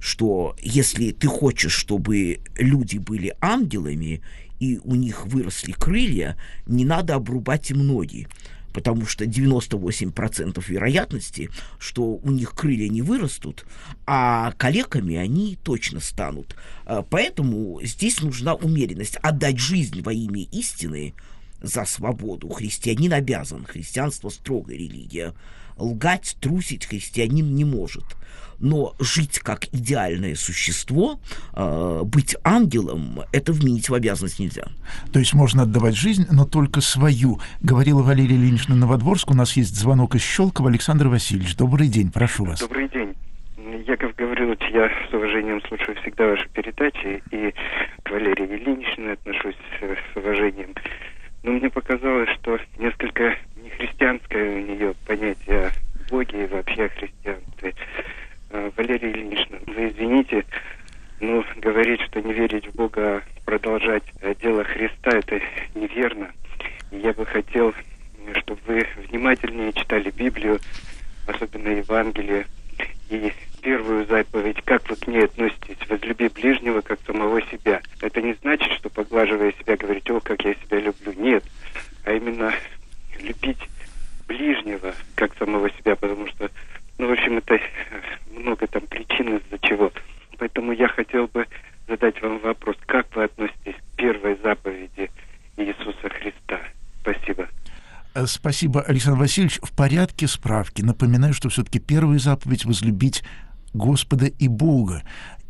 [0.00, 4.22] что если ты хочешь, чтобы люди были ангелами
[4.64, 8.26] и у них выросли крылья, не надо обрубать им ноги
[8.72, 11.48] потому что 98% вероятности,
[11.78, 13.66] что у них крылья не вырастут,
[14.04, 16.56] а калеками они точно станут.
[16.84, 19.16] А, поэтому здесь нужна умеренность.
[19.22, 21.14] Отдать жизнь во имя истины
[21.62, 23.64] за свободу христианин обязан.
[23.64, 25.34] Христианство строгая религия.
[25.76, 28.04] Лгать, трусить христианин не может
[28.60, 31.18] но жить как идеальное существо,
[31.54, 34.64] э, быть ангелом, это вменить в обязанность нельзя.
[35.12, 37.40] То есть можно отдавать жизнь, но только свою.
[37.60, 39.30] Говорила Валерия Ильинична Новодворск.
[39.30, 40.70] У нас есть звонок из Щелкова.
[40.70, 42.60] Александр Васильевич, добрый день, прошу вас.
[42.60, 43.14] Добрый день.
[43.86, 47.54] Яков Гаврилович, я с уважением слушаю всегда ваши передачи, и
[48.02, 50.74] к Валерии Ильиничне отношусь с уважением.
[51.44, 55.72] Но мне показалось, что несколько нехристианское у нее понятие о
[56.10, 57.74] Боге и вообще о христианстве.
[58.50, 60.46] А, Валерия Ильинична, вы извините,
[61.20, 64.04] но говорить, что не верить в Бога, а продолжать
[64.40, 65.38] дело Христа, это
[65.74, 66.32] неверно.
[66.90, 67.74] я бы хотел,
[68.36, 70.58] чтобы вы внимательнее читали Библию,
[71.26, 72.46] особенно Евангелие,
[73.10, 73.30] и
[73.64, 77.80] первую заповедь, как вы к ней относитесь, возлюби ближнего, как самого себя.
[78.02, 81.14] Это не значит, что поглаживая себя, говорить, о, как я себя люблю.
[81.16, 81.42] Нет,
[82.04, 82.52] а именно
[83.20, 83.58] любить
[84.28, 86.50] ближнего, как самого себя, потому что
[86.98, 87.58] ну, в общем, это
[88.30, 89.90] много там причин, из-за чего.
[90.38, 91.46] Поэтому я хотел бы
[91.88, 95.10] задать вам вопрос, как вы относитесь к первой заповеди
[95.56, 96.60] Иисуса Христа?
[97.00, 97.48] Спасибо.
[98.14, 99.58] Э, спасибо, Александр Васильевич.
[99.62, 100.82] В порядке справки.
[100.82, 103.24] Напоминаю, что все-таки первая заповедь— возлюбить
[103.74, 105.02] Господа и Бога.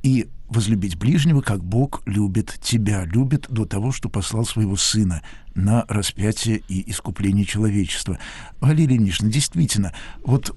[0.03, 5.23] И возлюбить ближнего, как Бог любит тебя, любит до того, что послал своего Сына
[5.55, 8.19] на распятие и искупление человечества.
[8.61, 9.93] Валерия Ильинична, действительно,
[10.25, 10.55] вот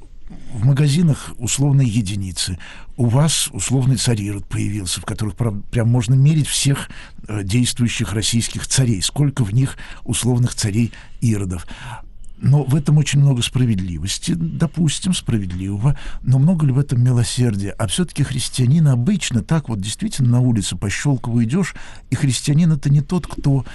[0.54, 2.60] в магазинах условные единицы.
[2.98, 6.90] У вас условный царь Ирод появился, в которых прям можно мерить всех
[7.28, 9.02] э, действующих российских царей.
[9.02, 11.66] Сколько в них условных царей Иродов.
[12.40, 17.72] Но в этом очень много справедливости, допустим, справедливого, но много ли в этом милосердия?
[17.72, 21.76] А все-таки христианин обычно так вот действительно на улице по Щелкову идешь,
[22.12, 23.66] и христианин это не тот, кто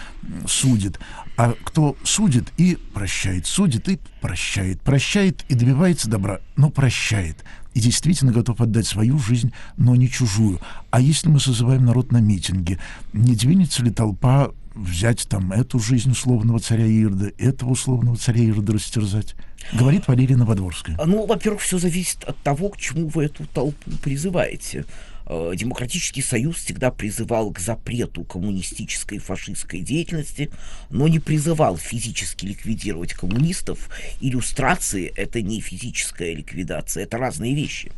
[0.46, 1.00] судит,
[1.36, 7.44] а кто судит и прощает, судит и прощает, прощает и добивается добра, но прощает
[7.74, 10.60] и действительно готов отдать свою жизнь, но не чужую.
[10.90, 12.78] А если мы созываем народ на митинге,
[13.12, 18.74] не двинется ли толпа взять там эту жизнь условного царя Ирда, этого условного царя Ирда
[18.74, 19.34] растерзать?
[19.72, 20.98] Говорит Валерия Новодворская.
[21.04, 24.84] Ну, во-первых, все зависит от того, к чему вы эту толпу призываете.
[25.26, 30.50] Э, Демократический союз всегда призывал к запрету коммунистической и фашистской деятельности,
[30.90, 33.88] но не призывал физически ликвидировать коммунистов.
[34.20, 37.92] Иллюстрации— это не физическая ликвидация, это разные вещи.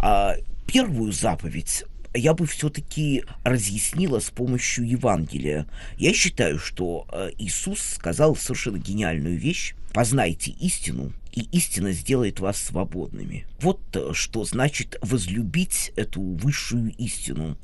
[0.00, 0.34] А
[0.66, 1.84] первую заповедь
[2.14, 5.66] я бы все-таки разъяснила с помощью Евангелия.
[5.98, 9.74] Я считаю, что э, Иисус сказал совершенно гениальную вещь.
[9.92, 13.46] Познайте истину, и истина сделает вас свободными.
[13.60, 17.58] Вот э, что значит возлюбить эту высшую истину,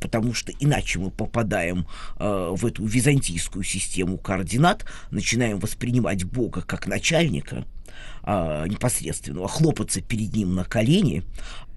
[0.00, 1.86] потому что иначе мы попадаем
[2.18, 7.66] э, в эту византийскую систему координат, начинаем воспринимать Бога как начальника–
[8.22, 11.24] а, непосредственного, хлопаться перед ним на колени,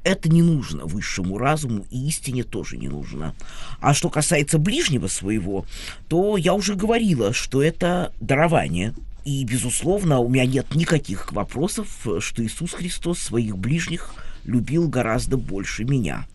[0.04, 3.36] это не нужно высшему разуму, и истине тоже не нужно.
[3.82, 5.66] А что касается ближнего своего,
[6.08, 8.94] то я уже говорила, что это дарование.
[9.26, 15.84] И, безусловно, у меня нет никаких вопросов, что Иисус Христос своих ближних любил гораздо больше
[15.84, 16.26] меня.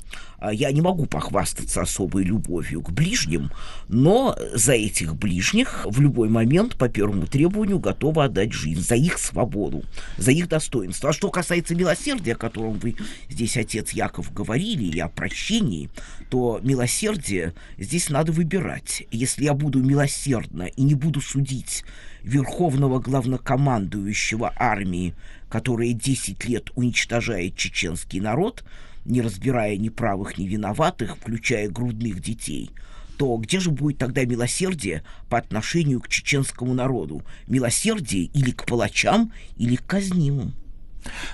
[0.42, 3.52] А, я не могу похвастаться особой любовью к ближним,
[3.86, 9.18] но за этих ближних в любой момент по первому требованию готова отдать жизнь за их
[9.18, 9.84] свободу,
[10.18, 11.10] за их достоинство.
[11.10, 12.96] А что касается милосердия, о котором вы
[13.28, 15.90] здесь, отец Яков, говорили, и о прощении,
[16.28, 19.04] то милосердие здесь надо выбирать.
[19.12, 21.84] Если я буду милосердно и не буду судить
[22.24, 25.14] верховного главнокомандующего армии,
[25.48, 28.64] которая 10 лет уничтожает чеченский народ–
[29.04, 32.70] не разбирая ни правых, ни виноватых, включая грудных детей,
[33.16, 37.22] то где же будет тогда милосердие по отношению к чеченскому народу?
[37.46, 40.54] Милосердие или к палачам, или к казнимым?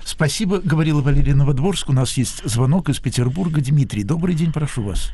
[0.04, 1.90] Спасибо, говорила Валерия Новодворск.
[1.90, 3.60] У нас есть звонок из Петербурга.
[3.60, 5.12] Дмитрий, добрый день, прошу вас.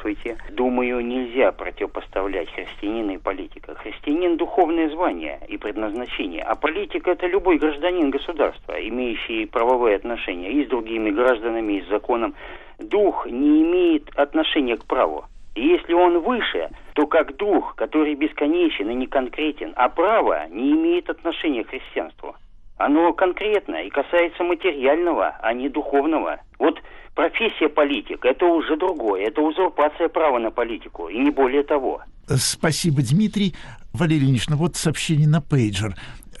[0.00, 0.38] Здравствуйте.
[0.50, 3.74] Думаю, нельзя противопоставлять христианина и политика.
[3.74, 10.64] Христианин– духовное звание и предназначение, а политик– это любой гражданин государства, имеющий правовые отношения и
[10.64, 12.34] с другими гражданами, и с законом.
[12.78, 15.26] Дух не имеет отношения к праву.
[15.54, 20.72] И если он выше, то как дух, который бесконечен и не конкретен, а право не
[20.72, 22.36] имеет отношения к христианству.
[22.78, 26.40] Оно конкретно и касается материального, а не духовного.
[26.58, 26.80] Вот
[27.14, 29.26] профессия политика– это уже другое.
[29.26, 32.02] Это узурпация права на политику, и не более того.
[32.26, 33.54] Спасибо, Дмитрий.
[33.92, 35.96] Валерий Ильич, ну вот сообщение на пейджер.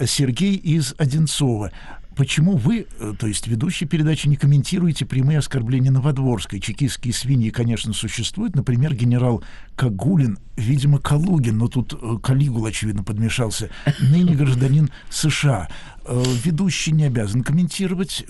[0.06, 1.70] Сергей из Одинцова.
[2.16, 6.60] Почему вы, э, то есть ведущий передачи, не комментируете прямые оскорбления Новодворской?
[6.60, 8.54] Чекистские свиньи, конечно, существуют.
[8.56, 9.42] Например, генерал
[9.74, 15.68] Кагулин, видимо, Калугин, но тут э, Калигул, очевидно, подмешался, ныне гражданин США.
[16.12, 18.24] Э, ведущий не обязан комментировать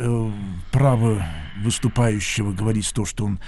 [0.71, 1.27] право
[1.63, 3.41] выступающего говорить то, что он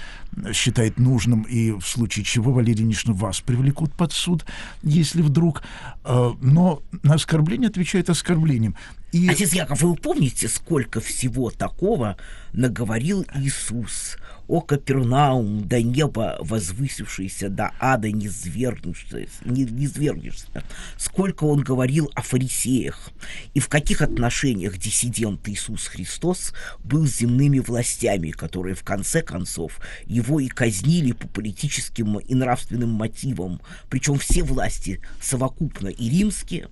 [0.53, 4.45] считает нужным, и в случае чего, Валерий Ильинична, вас привлекут под суд,
[4.81, 5.63] если вдруг.
[6.03, 8.75] Но на оскорбление отвечает оскорблением.
[9.11, 9.27] И...
[9.29, 12.17] Отец Яков, вы помните, сколько всего такого
[12.53, 14.17] наговорил Иисус?
[14.47, 20.63] О Капернаум, до неба возвысившийся, до ада не свергнешься, не, не свергнешься.
[20.97, 23.11] Сколько он говорил о фарисеях
[23.53, 26.53] и в каких отношениях диссидент Иисус Христос
[26.83, 32.89] был с земными властями, которые в конце концов его и казнили по политическим и нравственным
[32.89, 33.61] мотивам.
[33.89, 36.67] Причем все власти совокупно и римские,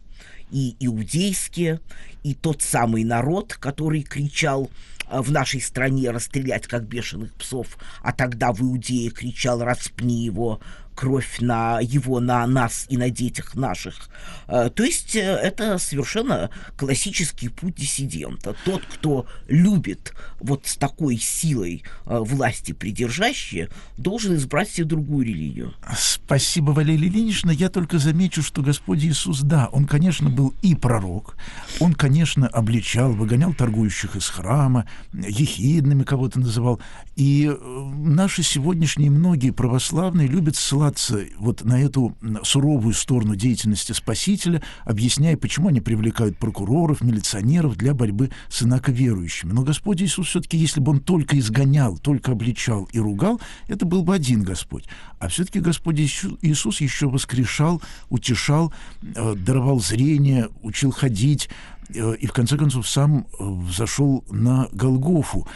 [0.51, 1.79] и иудейские,
[2.23, 4.69] и тот самый народ, который кричал
[5.11, 10.61] в нашей стране расстрелять как бешеных псов, а тогда в Иудее кричал «распни его»,
[11.01, 14.07] кровь на его, на нас и на детях наших.
[14.47, 18.55] Э, то есть э, это совершенно классический путь диссидента.
[18.65, 25.73] Тот, кто любит вот с такой силой э, власти придержащие, должен избрать себе другую религию.
[25.97, 27.49] Спасибо, Валерия Ильинична.
[27.49, 31.35] Я только замечу, что Господь Иисус, да, он, конечно, был и пророк,
[31.79, 36.79] он, конечно, обличал, выгонял торгующих из храма, ехидными кого-то называл.
[37.15, 37.51] И
[37.97, 45.37] наши сегодняшние многие православные любят ссылаться ссылаться вот на эту суровую сторону деятельности спасителя, объясняя,
[45.37, 49.51] почему они привлекают прокуроров, милиционеров для борьбы с инаковерующими.
[49.51, 54.03] Но Господь Иисус все-таки, если бы он только изгонял, только обличал и ругал, это был
[54.03, 54.85] бы один Господь.
[55.19, 61.49] А все-таки Господь Иисус еще воскрешал, утешал, э, даровал зрение, учил ходить,
[61.89, 65.47] э, и в конце концов сам э, зашел на Голгофу.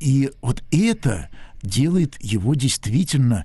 [0.00, 1.28] И вот это
[1.62, 3.44] делает его действительно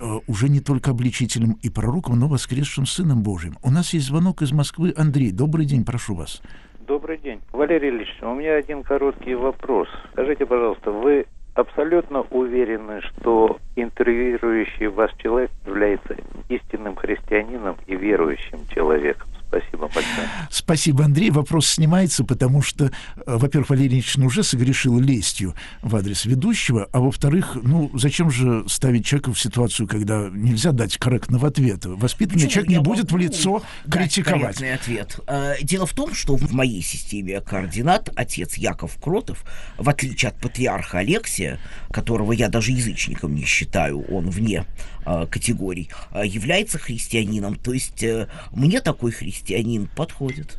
[0.00, 3.56] э, уже не только обличителем и пророком, но воскресшим Сыном Божьим.
[3.62, 4.94] У нас есть звонок из Москвы.
[4.96, 6.42] Андрей, добрый день, прошу вас.
[6.86, 7.40] Добрый день.
[7.52, 9.88] Валерий Ильич, у меня один короткий вопрос.
[10.12, 16.16] Скажите, пожалуйста, вы абсолютно уверены, что интервьюирующий вас человек является
[16.48, 19.28] истинным христианином и верующим человеком?
[19.54, 20.28] Спасибо большое.
[20.50, 21.30] Спасибо, Андрей.
[21.30, 22.90] Вопрос снимается, потому что, э,
[23.26, 29.06] во-первых, Валерий Ильич уже согрешил лестью в адрес ведущего, а во-вторых, ну, зачем же ставить
[29.06, 31.90] человека в ситуацию, когда нельзя дать корректного ответа?
[31.90, 32.50] Воспитанный Почему?
[32.50, 34.60] человек не будет в лицо критиковать.
[34.62, 35.20] ответ.
[35.26, 39.44] Э, дело в том, что в моей системе координат отец Яков Кротов,
[39.78, 44.64] в отличие от патриарха Алексия, которого я даже язычником не считаю, он вне
[45.06, 45.90] э, категорий,
[46.24, 47.56] является христианином.
[47.56, 48.04] То есть
[48.52, 50.56] мне такой христианин христианин подходит.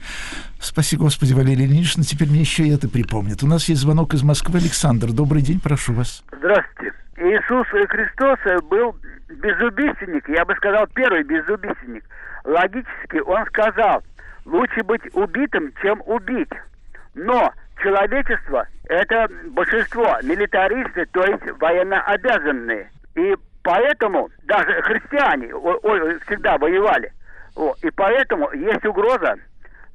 [0.60, 3.44] Спасибо, Господи, Валерий Ильич, но теперь мне еще и это припомнит.
[3.44, 4.60] У нас есть звонок из Москвы.
[4.60, 6.24] Александр, добрый день, прошу вас.
[6.32, 6.94] Здравствуйте.
[7.18, 8.96] Иисус Христос был
[9.30, 12.04] безубийственник, я бы сказал, первый безубийственник.
[12.44, 14.04] Логически он сказал,
[14.46, 16.52] лучше быть убитым, чем убить.
[17.16, 22.90] Но человечество– это большинство милитаристы, то есть военно обязанные.
[23.16, 23.34] И
[23.64, 27.12] поэтому даже христиане о, о, всегда воевали.
[27.56, 29.36] О, и поэтому есть угроза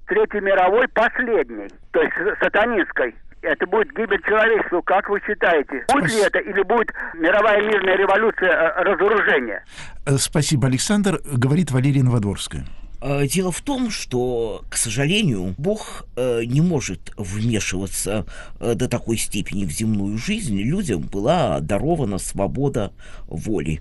[0.07, 3.15] Третьей мировой последней, то есть сатанинской.
[3.43, 4.83] Это будет гибель человечества.
[4.83, 5.85] Как вы считаете?
[5.93, 9.65] Будет ли это или будет мировая мирная революция э, разоружения?
[10.05, 11.21] Э, спасибо, Александр.
[11.25, 12.67] Говорит Валерия Новодворская.
[13.01, 18.27] Э, дело в том, что, к сожалению, Бог не может вмешиваться
[18.59, 20.61] до такой степени в земную жизнь.
[20.61, 22.93] Людям была дарована свобода
[23.27, 23.81] воли.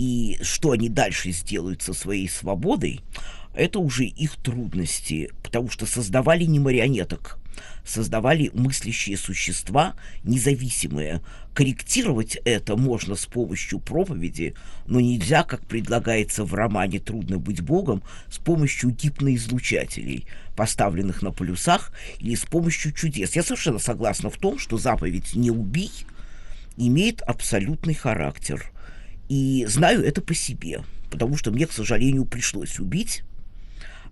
[0.00, 3.02] И что они дальше сделают со своей свободой,
[3.52, 7.38] это уже их трудности, потому что создавали не марионеток,
[7.84, 11.20] создавали мыслящие существа независимые.
[11.52, 14.54] Корректировать это можно с помощью проповеди,
[14.86, 20.24] но нельзя, как предлагается в романе «Трудно быть Богом», с помощью гипноизлучателей,
[20.56, 23.36] поставленных на полюсах, или с помощью чудес.
[23.36, 25.92] Я совершенно согласна в том, что заповедь «не убий»
[26.78, 28.72] имеет абсолютный характер.
[29.30, 33.22] И знаю это по себе, потому что мне, к сожалению, пришлось убить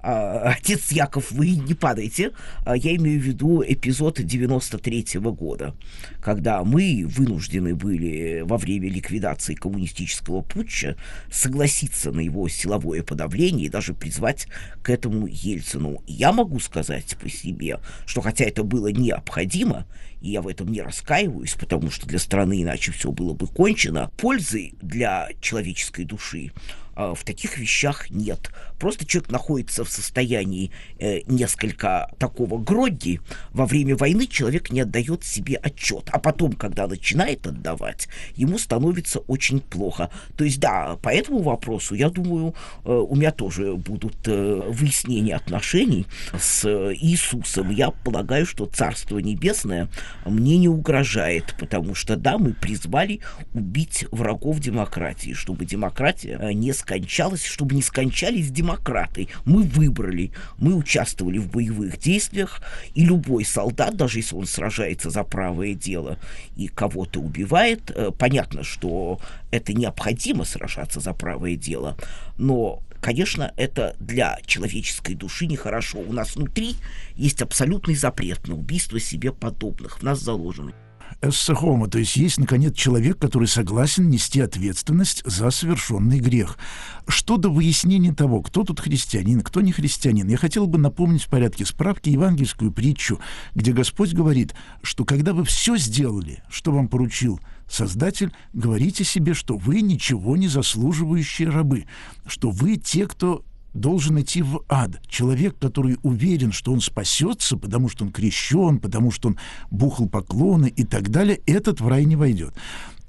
[0.00, 2.32] отец Яков, вы не падайте.
[2.64, 5.74] А, я имею в виду эпизод 93 -го года,
[6.20, 10.96] когда мы вынуждены были во время ликвидации коммунистического путча
[11.30, 14.46] согласиться на его силовое подавление и даже призвать
[14.82, 16.02] к этому Ельцину.
[16.06, 19.86] Я могу сказать по себе, что хотя это было необходимо,
[20.20, 24.10] и я в этом не раскаиваюсь, потому что для страны иначе все было бы кончено,
[24.16, 26.52] пользы для человеческой души
[26.98, 28.50] а, в таких вещах нет.
[28.80, 33.20] Просто человек находится в состоянии э, несколько такого гродди.
[33.52, 36.08] Во время войны человек не отдает себе отчет.
[36.10, 40.10] А потом, когда начинает отдавать, ему становится очень плохо.
[40.36, 45.36] То есть, да, по этому вопросу, я думаю, э, у меня тоже будут э, выяснения
[45.36, 46.04] отношений
[46.36, 47.70] с Иисусом.
[47.70, 49.88] Я полагаю, что Царство Небесное
[50.26, 53.20] мне не угрожает, потому что, да, мы призвали
[53.54, 59.28] убить врагов демократии, чтобы демократия не скончалась, чтобы не скончались демократы.
[59.44, 62.62] Мы выбрали, мы участвовали в боевых действиях,
[62.94, 66.18] и любой солдат, даже если он сражается за правое дело
[66.56, 69.20] и кого-то убивает, э, понятно, что
[69.50, 71.94] это необходимо сражаться за правое дело,
[72.38, 75.98] но конечно, это для человеческой души нехорошо.
[75.98, 76.74] У нас внутри
[77.16, 80.00] есть абсолютный запрет на убийство себе подобных.
[80.00, 80.72] В нас заложено
[81.20, 86.58] эссехома, то есть есть, наконец, человек, который согласен нести ответственность за совершенный грех.
[87.06, 91.28] Что до выяснения того, кто тут христианин, кто не христианин, я хотел бы напомнить в
[91.28, 93.20] порядке справки евангельскую притчу,
[93.54, 99.56] где Господь говорит, что когда вы все сделали, что вам поручил Создатель, говорите себе, что
[99.58, 101.84] вы ничего не заслуживающие рабы,
[102.26, 103.44] что вы те, кто
[103.74, 105.00] должен идти в ад.
[105.06, 109.38] Человек, который уверен, что он спасется, потому что он крещен, потому что он
[109.70, 112.54] бухал поклоны и так далее, этот в рай не войдет.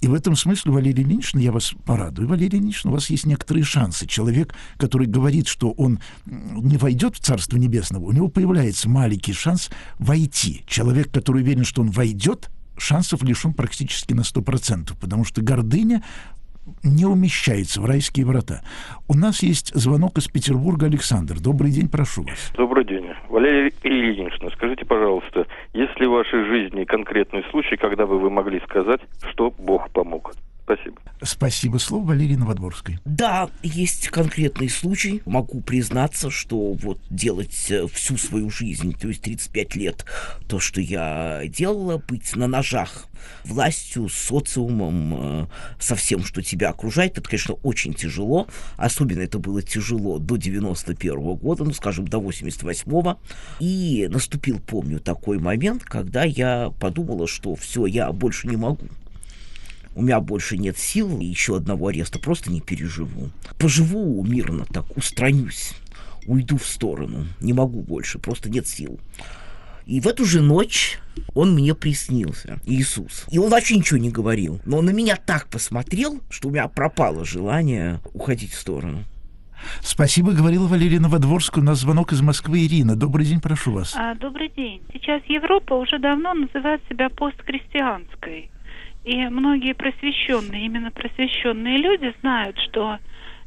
[0.02, 2.28] И в этом смысле, Валерий Ильинична, я вас порадую.
[2.30, 4.08] Валерий Ильинична, у вас есть некоторые шансы.
[4.08, 9.70] Человек, который говорит, что он не войдет в Царство Небесное, у него появляется маленький шанс
[9.98, 10.64] войти.
[10.68, 16.02] Человек, который уверен, что он войдет, шансов лишен практически на 100%, потому что гордыня
[16.84, 18.62] не умещается в райские врата.
[19.08, 20.86] У нас есть звонок из Петербурга.
[20.88, 22.52] Александр, добрый день, прошу вас.
[22.56, 23.08] Добрый день.
[23.30, 28.60] Валерий Ильинична, скажите, пожалуйста, есть ли в вашей жизни конкретный случай, когда бы вы могли
[28.62, 29.02] сказать,
[29.32, 30.34] что Бог помог?
[30.70, 31.02] Спасибо.
[31.24, 31.78] Спасибо.
[31.80, 33.00] Слово Валерии Новодворской.
[33.04, 35.24] Да, есть конкретный случай.
[35.26, 40.06] Могу признаться, что вот делать э, всю свою жизнь, то есть 35 лет,
[40.48, 43.08] то, что я делала, быть на ножах
[43.44, 45.48] властью, социумом, э,
[45.80, 48.48] со всем, что тебя окружает, это, конечно, очень тяжело.
[48.78, 53.20] Особенно это было тяжело до 91 -го года, ну, скажем, до 88-го.
[53.60, 58.88] И наступил, помню, такой момент, когда я подумала, что все, я больше не могу
[60.00, 63.32] у меня больше нет сил, и еще одного ареста просто не переживу.
[63.58, 65.74] Поживу мирно так, устранюсь,
[66.26, 68.98] уйду в сторону, не могу больше, просто нет сил.
[69.86, 71.00] И в эту же ночь
[71.34, 73.26] он мне приснился, Иисус.
[73.30, 74.62] И он вообще ничего не говорил.
[74.64, 79.04] Но он на меня так посмотрел, что у меня пропало желание уходить в сторону.
[79.82, 81.62] Спасибо, говорила Валерия Новодворская.
[81.62, 82.66] У нас звонок из Москвы.
[82.66, 83.94] Ирина, добрый день, прошу вас.
[83.98, 84.82] А, добрый день.
[84.94, 88.50] Сейчас Европа уже давно называет себя постхристианской.
[89.04, 92.98] И многие просвещенные, именно просвещенные люди знают, что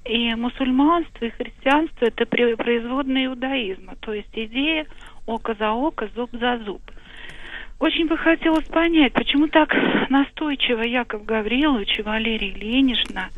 [0.04, 4.86] и мусульманство, и христианство– это производные иудаизма, то есть идея
[5.26, 6.82] око за око, зуб за зуб.
[7.78, 9.74] Очень бы хотелось понять, почему так
[10.08, 13.28] настойчиво Яков Гаврилович и Валерий Ленишна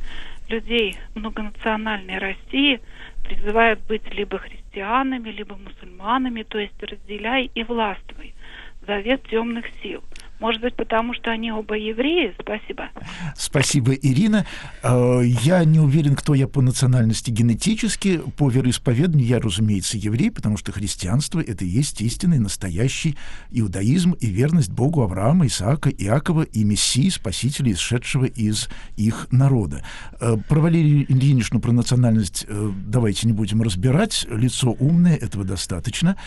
[0.49, 2.81] людей многонациональной России
[3.25, 8.35] призывают быть либо христианами, либо мусульманами, то есть разделяй и властвуй–
[8.87, 10.03] завет темных сил.
[10.45, 12.35] Может быть, потому что они оба евреи?
[12.39, 12.91] Спасибо.
[13.35, 14.45] Спасибо, Ирина.
[14.83, 18.21] Э, я не уверен, кто я по национальности генетически.
[18.37, 23.17] По вероисповеданию я, разумеется, еврей, потому что христианство— это и есть истинный, настоящий
[23.53, 28.69] иудаизм и верность Богу Авраама, Исаака, Иакова и Мессии, Спасителя, исшедшего из
[28.99, 29.83] их народа.
[30.21, 34.27] Э, про Валерию Ильиничну, про национальность э, давайте не будем разбирать.
[34.29, 36.19] Лицо умное, этого достаточно.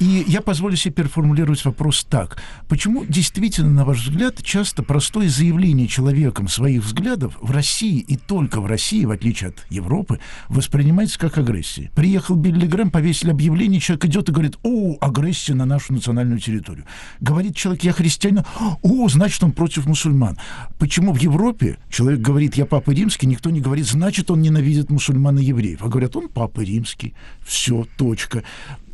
[0.00, 2.40] И я позволю себе переформулировать вопрос так.
[2.66, 8.16] Почему действительно действительно, на ваш взгляд, часто простое заявление человеком своих взглядов в России и
[8.16, 11.90] только в России, в отличие от Европы, воспринимается как агрессия.
[11.96, 16.84] Приехал Билли Грэм, повесили объявление, человек идет и говорит, о, агрессия на нашу национальную территорию.
[17.20, 18.44] Говорит человек, я христианин,
[18.82, 20.38] о, значит, он против мусульман.
[20.78, 25.38] Почему в Европе человек говорит, я папа римский, никто не говорит, значит, он ненавидит мусульман
[25.38, 25.82] и евреев.
[25.82, 27.14] А говорят, он папа римский.
[27.44, 28.44] Все, точка.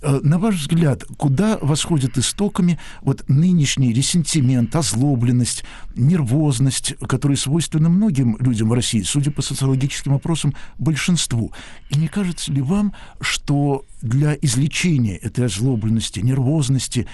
[0.04, 5.64] Э, на ваш взгляд, куда восходят истоками вот нынешний ресентимент, озлобленность,
[5.96, 11.52] нервозность, которые свойственны многим людям в России, судя по социологическим опросам, большинству?
[11.88, 12.92] И не кажется ли вам,
[13.22, 17.06] что для излечения этой озлобленности, нервозности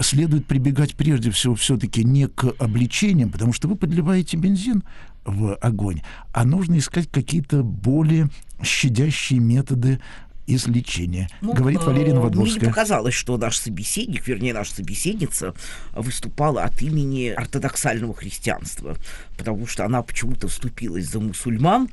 [0.00, 4.82] следует прибегать прежде всего все-таки не к обличениям, потому что вы подливаете бензин
[5.24, 8.30] в огонь, а нужно искать какие-то более
[8.60, 10.00] щадящие методы
[10.46, 12.60] излечения, ну, говорит Валерия Новодворская.
[12.60, 15.54] Мне показалось, что наш собеседник, вернее, наша собеседница
[15.92, 18.96] выступала от имени ортодоксального христианства,
[19.42, 21.88] потому что она почему-то вступилась за мусульман,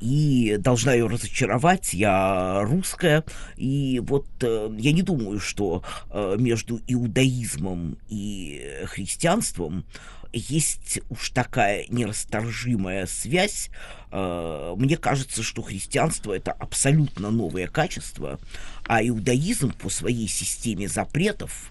[0.00, 3.24] и должна ее разочаровать, я русская,
[3.56, 9.86] и вот э, я не думаю, что э, между иудаизмом и христианством
[10.34, 13.70] есть уж такая нерасторжимая связь.
[14.12, 18.38] Э, мне кажется, что христианство это абсолютно новое качество,
[18.86, 21.70] а иудаизм по своей системе запретов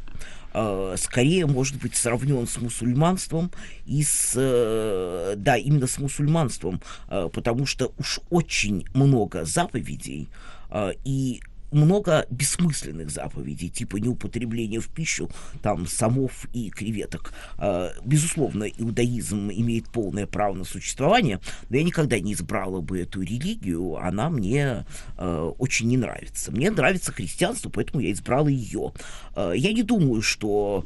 [0.54, 3.52] э, скорее может быть сравнен с мусульманством
[3.86, 10.28] и с, э, да, именно с мусульманством, потому что уж очень много заповедей,
[11.04, 11.41] и
[11.72, 15.30] много бессмысленных заповедей, типа неупотребления в пищу
[15.61, 17.34] там самов и креветок.
[17.57, 21.39] А, безусловно, иудаизм имеет полное право на существование,
[21.70, 24.86] но я никогда не избрала бы эту религию, она мне
[25.17, 26.51] а, очень не нравится.
[26.51, 28.93] Мне нравится христианство, поэтому я избрала ее.
[29.36, 30.86] А, я не думаю, что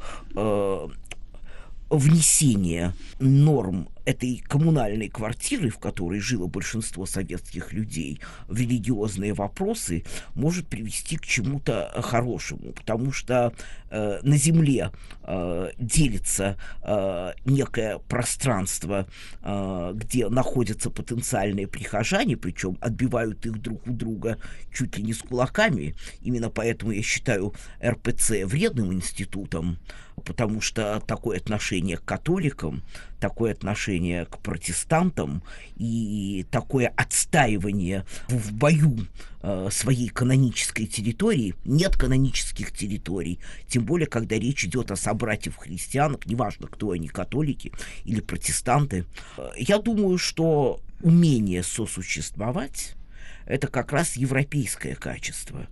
[1.90, 10.68] внесение норм этой коммунальной квартиры, в которой жило большинство советских людей, в религиозные вопросы может
[10.68, 13.52] привести к чему-то хорошему, потому что
[13.90, 14.90] э, на Земле
[15.22, 19.06] э, делится э, некое пространство,
[19.42, 24.38] э, где находятся потенциальные прихожане, причем отбивают их друг у друга
[24.72, 25.94] чуть ли не с кулаками.
[26.22, 29.78] Именно поэтому я считаю РПЦ вредным институтом,
[30.24, 32.82] потому что такое отношение к католикам,
[33.24, 35.42] такое отношение к протестантам
[35.76, 39.06] и такое отстаивание в бою
[39.40, 46.26] э, своей канонической территории, нет канонических территорий, тем более, когда речь идет о собратьях христианах,
[46.26, 47.72] неважно, кто они, католики
[48.04, 49.06] или протестанты.
[49.38, 52.92] Э, я думаю, что умение сосуществовать–
[53.46, 55.66] это как раз европейское качество.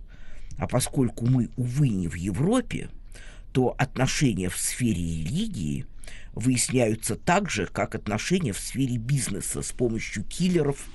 [0.57, 2.89] А поскольку мы, увы, не в Европе,
[3.51, 5.85] то отношения в сфере религии
[6.33, 10.85] выясняются так же, как отношения в сфере бизнеса с помощью киллеров,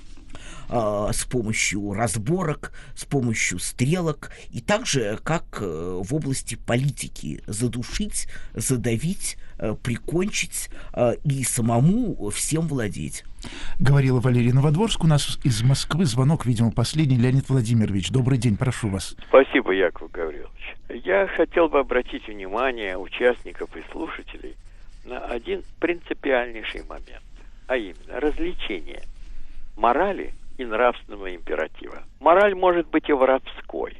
[0.69, 5.65] э, с помощью разборок, с помощью стрелок, и также как э,
[6.03, 13.23] в области политики задушить, задавить, э, прикончить э, и самому всем владеть.
[13.79, 15.03] Говорила Валерия Новодворск.
[15.03, 17.17] У нас из Москвы звонок, видимо, последний.
[17.17, 19.15] Леонид Владимирович, добрый день, прошу вас.
[19.29, 20.75] Спасибо, Яков Гаврилович.
[21.05, 24.55] Я хотел бы обратить внимание участников и слушателей
[25.09, 27.23] на один принципиальнейший момент,
[27.67, 29.01] а именно развлечение
[29.75, 32.03] морали и нравственного императива.
[32.19, 33.97] Мораль может быть и воровской,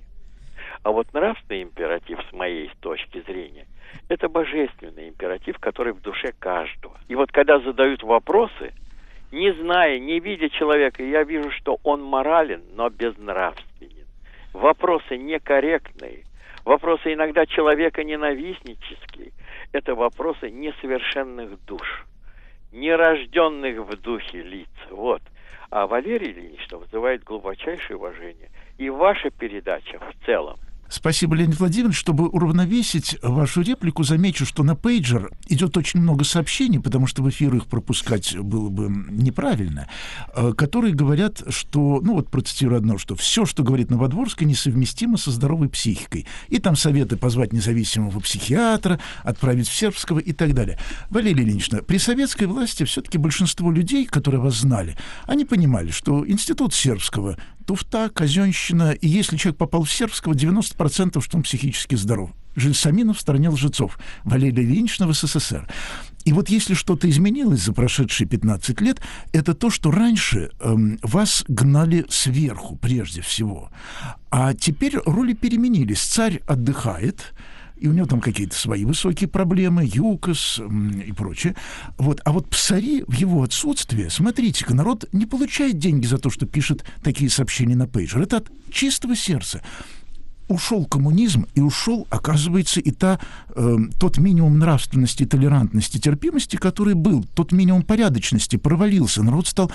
[0.84, 3.66] а вот нравственный императив, с моей точки зрения,
[4.08, 6.98] это божественный императив, который в душе каждого.
[7.08, 8.74] И вот когда задают вопросы,
[9.32, 14.06] не зная, не видя человека, я вижу, что он морален, но безнравственен.
[14.54, 16.24] Вопросы некорректные,
[16.66, 19.32] Вопросы иногда человека ненавистнические.
[19.72, 22.06] Это вопросы несовершенных душ,
[22.72, 24.70] нерожденных в духе лиц.
[24.90, 25.22] Вот.
[25.70, 28.50] А Валерий Ильич вызывает глубочайшее уважение.
[28.78, 30.58] И ваша передача в целом
[30.90, 31.98] Спасибо, Леонид Владимирович.
[31.98, 37.30] Чтобы уравновесить вашу реплику, замечу, что на пейджер идет очень много сообщений, потому что в
[37.30, 39.88] эфир их пропускать было бы неправильно,
[40.34, 45.32] э, которые говорят, что, ну вот процитирую одно, что все, что говорит Новодворская, несовместимо со
[45.32, 46.26] здоровой психикой.
[46.48, 50.78] И там советы позвать независимого психиатра, отправить в сербского и так далее.
[51.10, 54.96] Валерия Ильинична, при советской власти все-таки большинство людей, которые вас знали,
[55.26, 61.38] они понимали, что институт сербского туфта, казенщина, и если человек попал в сербского, 90% что
[61.38, 62.32] он психически здоров.
[62.56, 65.68] Жильсаминов в стране лжецов, Валерия Ильинична в СССР.
[66.26, 69.00] И вот если что-то изменилось за прошедшие 15 лет,
[69.32, 73.72] это то, что раньше эм, вас гнали сверху прежде всего.
[74.30, 76.02] А теперь роли переменились.
[76.02, 77.34] Царь отдыхает,
[77.78, 80.62] и у него там какие-то свои высокие проблемы, ЮКОС
[81.06, 81.56] и прочее.
[81.98, 82.22] Вот.
[82.26, 86.84] А вот Псари в его отсутствие, смотрите-ка, народ не получает деньги за то, что пишет
[87.02, 88.22] такие сообщения на пейджер.
[88.22, 89.64] Это от чистого сердца
[90.50, 93.20] ушел коммунизм и ушел, оказывается, и та,
[93.56, 99.24] э, тот минимум нравственности, толерантности, терпимости, который был, тот минимум порядочности провалился.
[99.24, 99.72] Народ стал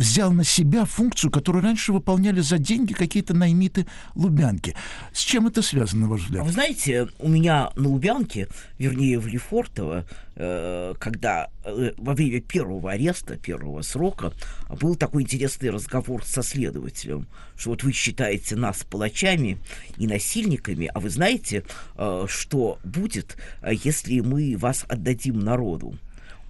[0.00, 4.74] взял на себя функцию, которую раньше выполняли за деньги какие-то наймиты Лубянки.
[5.12, 6.46] С чем это связано, на ваш взгляд?
[6.46, 8.48] Вы знаете, у меня на Лубянке,
[8.78, 14.32] вернее, в Лефортово, э, когда э, во время первого ареста, первого срока,
[14.80, 17.26] был такой интересный разговор со следователем,
[17.56, 19.58] что вот вы считаете нас палачами
[19.98, 21.62] и насильниками, а вы знаете,
[21.96, 23.36] э, что будет,
[23.70, 25.98] если мы вас отдадим народу?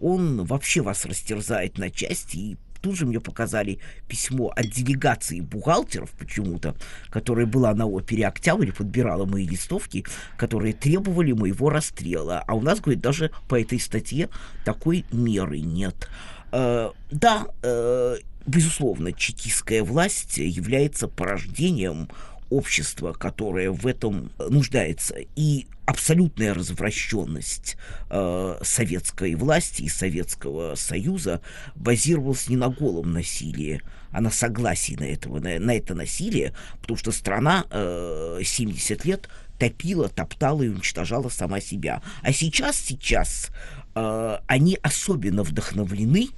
[0.00, 3.78] Он вообще вас растерзает на части и тут же мне показали
[4.08, 6.74] письмо от делегации бухгалтеров почему-то,
[7.10, 10.04] которая была на опере «Октябрь» подбирала мои листовки,
[10.36, 12.42] которые требовали моего расстрела.
[12.46, 14.28] А у нас, говорит, даже по этой статье
[14.64, 16.08] такой меры нет.
[16.52, 18.16] Э, да, э,
[18.46, 22.08] безусловно, чекистская власть является порождением
[22.50, 25.16] общества, которое в этом нуждается.
[25.36, 27.76] И абсолютная развращенность
[28.10, 31.40] э, советской власти и Советского Союза
[31.74, 33.82] базировалась не на голом насилии,
[34.12, 39.28] а на согласии на, этого, на, на это насилие, потому что страна э, 70 лет
[39.58, 42.02] топила, топтала и уничтожала сама себя.
[42.22, 43.50] А сейчас, сейчас
[43.94, 46.28] э, они особенно вдохновлены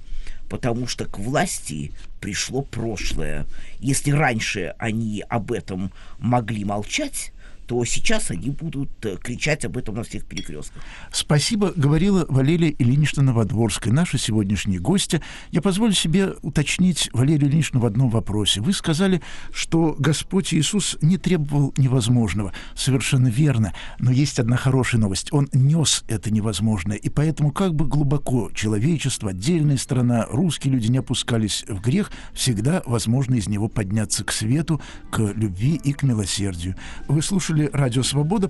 [0.49, 1.91] потому что к власти
[2.21, 3.45] пришло прошлое.
[3.79, 7.32] Если раньше они об этом могли молчать,
[7.65, 10.83] то сейчас они будут э, кричать об этом на всех перекрестках.
[11.11, 15.21] Спасибо, говорила Валерия Ильинична Новодворская, наша сегодняшняя гостья.
[15.51, 18.61] Я позволю себе уточнить Валерию Ильиничну в одном вопросе.
[18.61, 22.53] Вы сказали, что Господь Иисус не требовал невозможного.
[22.75, 23.73] Совершенно верно.
[23.99, 25.31] Но есть одна хорошая новость.
[25.31, 26.97] Он нес это невозможное.
[26.97, 32.81] И поэтому как бы глубоко человечество, отдельная страна, русские люди не опускались в грех, всегда
[32.85, 36.75] возможно из него подняться к свету, к любви и к милосердию.
[37.07, 38.49] Вы слушали слушали «Радио Свобода»,